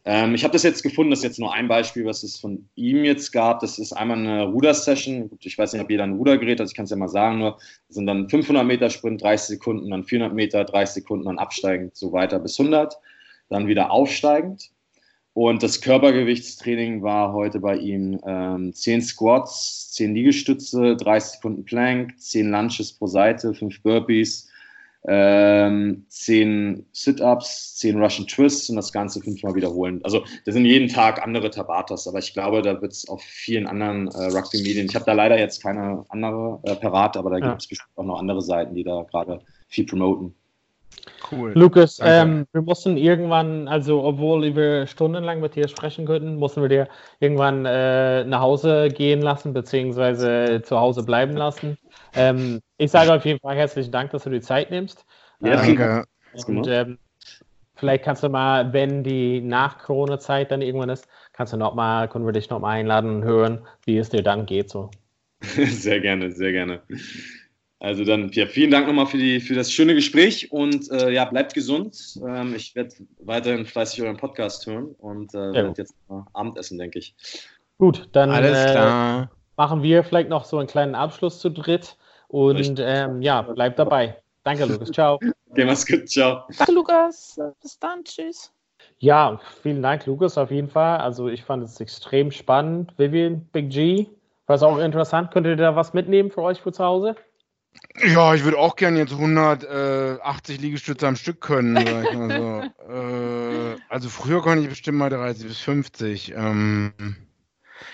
[0.10, 2.70] Ähm, ich habe das jetzt gefunden, das ist jetzt nur ein Beispiel, was es von
[2.76, 3.60] ihm jetzt gab.
[3.60, 5.30] Das ist einmal eine Ruder-Session.
[5.42, 7.58] Ich weiß nicht, ob jeder ein Rudergerät hat, ich kann es ja mal sagen, nur
[7.88, 11.98] das sind dann 500 Meter Sprint, 30 Sekunden, dann 400 Meter, 30 Sekunden, dann absteigend,
[11.98, 12.98] so weiter bis 100,
[13.50, 14.72] dann wieder aufsteigend.
[15.38, 22.20] Und das Körpergewichtstraining war heute bei ihm ähm, 10 Squats, 10 Liegestütze, 30 Sekunden Plank,
[22.20, 24.50] 10 Lunges pro Seite, 5 Burpees,
[25.08, 30.00] ähm, 10 Sit-Ups, 10 Russian Twists und das Ganze fünfmal wiederholen.
[30.04, 33.68] Also das sind jeden Tag andere Tabatas, aber ich glaube, da wird es auf vielen
[33.68, 37.50] anderen äh, Rugby-Medien, ich habe da leider jetzt keine andere äh, parat, aber da Ja.
[37.50, 40.34] gibt es bestimmt auch noch andere Seiten, die da gerade viel promoten.
[41.32, 41.52] Cool.
[41.56, 46.70] Lukas, ähm, wir mussten irgendwann, also obwohl wir stundenlang mit dir sprechen könnten, mussten wir
[46.70, 46.88] dir
[47.20, 51.78] irgendwann äh, nach Hause gehen lassen, beziehungsweise zu Hause bleiben lassen.
[52.16, 55.06] Ähm, ich sage auf jeden Fall herzlichen Dank, dass du die Zeit nimmst.
[55.42, 56.06] Ja, Ähm, Danke.
[56.34, 57.00] und ähm,
[57.76, 62.26] vielleicht kannst du mal, wenn die Nach-Corona-Zeit dann irgendwann ist, kannst du noch mal, können
[62.26, 64.70] wir dich noch mal einladen und hören, wie es dir dann geht.
[64.70, 64.92] So.
[65.42, 66.82] Sehr gerne, sehr gerne.
[67.80, 71.26] Also dann, ja, vielen Dank nochmal für, die, für das schöne Gespräch und äh, ja,
[71.26, 72.20] bleibt gesund.
[72.28, 75.78] Ähm, ich werde weiterhin fleißig euren Podcast hören und äh, werde gut.
[75.78, 77.16] jetzt mal Abendessen, denke ich.
[77.78, 79.32] Gut, dann Alles äh, klar.
[79.58, 81.98] machen wir vielleicht noch so einen kleinen Abschluss zu dritt
[82.30, 84.18] und ähm, ja, bleib dabei.
[84.44, 84.92] Danke, Lukas.
[84.92, 85.20] Ciao.
[85.50, 86.44] Okay, mach's gut, ciao.
[86.58, 87.40] Danke, Lukas.
[87.62, 88.04] Bis dann.
[88.04, 88.52] Tschüss.
[89.00, 90.98] Ja, vielen Dank, Lukas, auf jeden Fall.
[90.98, 92.94] Also ich fand es extrem spannend.
[92.98, 94.08] Vivian, Big G,
[94.46, 95.32] war es auch interessant.
[95.32, 97.16] Könnt ihr da was mitnehmen für euch für zu Hause?
[98.04, 102.66] Ja, ich würde auch gerne jetzt 180 Liegestütze am Stück können, sag ich mal so.
[102.94, 106.34] äh, also früher konnte ich bestimmt mal 30 bis 50.
[106.36, 106.94] Ähm,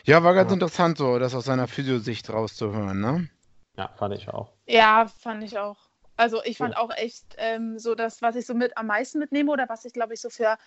[0.06, 0.56] ja, war ganz Ja.
[0.56, 3.30] interessant so, das aus seiner Physiosicht rauszuhören, ne?
[3.78, 4.52] Ja, fand ich auch.
[4.66, 5.78] Ja, fand ich auch.
[6.16, 9.52] Also ich fand auch echt ähm, so das, was ich so mit am meisten mitnehme
[9.52, 10.58] oder was ich glaube ich so für,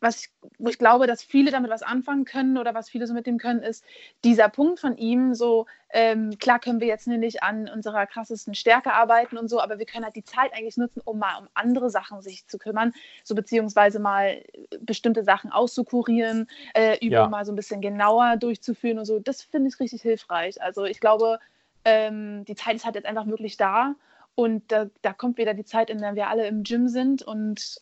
[0.00, 3.14] was ich, wo ich glaube, dass viele damit was anfangen können oder was viele so
[3.14, 3.84] mitnehmen können, ist
[4.24, 8.92] dieser Punkt von ihm, so ähm, klar können wir jetzt nicht an unserer krassesten Stärke
[8.92, 11.90] arbeiten und so, aber wir können halt die Zeit eigentlich nutzen, um mal um andere
[11.90, 12.92] Sachen sich zu kümmern,
[13.24, 14.42] so beziehungsweise mal
[14.80, 17.30] bestimmte Sachen auszukurieren, äh, Übungen Ja.
[17.30, 19.18] mal so ein bisschen genauer durchzuführen und so.
[19.18, 20.60] Das finde ich richtig hilfreich.
[20.62, 21.38] Also ich glaube,
[21.84, 23.94] ähm, die Zeit ist halt jetzt einfach wirklich da
[24.34, 27.78] und da, da kommt wieder die Zeit, in der wir alle im Gym sind und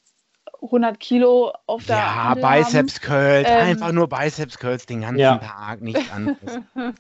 [0.61, 5.21] 100 Kilo auf der Ja, Handel Biceps Curls, Ähm, einfach nur Biceps Curls den ganzen
[5.21, 5.37] Ja.
[5.39, 6.59] Tag, nichts anderes.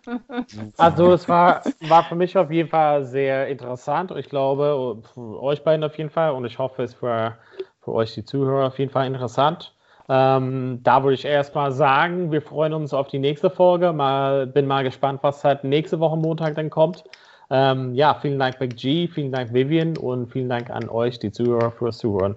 [0.78, 4.12] Also es war, war für mich auf jeden Fall sehr interessant.
[4.16, 7.36] Ich glaube, für euch beiden auf jeden Fall und ich hoffe, es ist für,
[7.82, 9.74] für euch die Zuhörer auf jeden Fall interessant.
[10.08, 13.92] Ähm, da würde ich erstmal sagen, wir freuen uns auf die nächste Folge.
[13.92, 17.04] Mal, bin mal gespannt, was halt nächste Woche Montag dann kommt.
[17.50, 21.32] Ähm, ja, vielen Dank, Big G, vielen Dank, Vivian und vielen Dank an euch, die
[21.32, 22.36] Zuhörer, fürs Zuhören.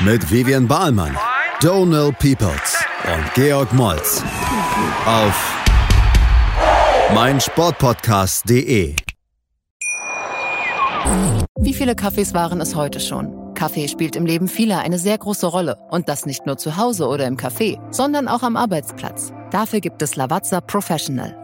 [0.00, 1.16] mit Vivian Bahlmann,
[1.60, 4.22] Donal Peoples und Georg Moltz
[5.06, 5.64] auf
[7.14, 8.96] meinsportpodcast.de.
[11.60, 13.54] Wie viele Kaffees waren es heute schon?
[13.54, 15.76] Kaffee spielt im Leben vieler eine sehr große Rolle.
[15.90, 19.32] Und das nicht nur zu Hause oder im Café, sondern auch am Arbeitsplatz.
[19.50, 21.43] Dafür gibt es Lavazza Professional.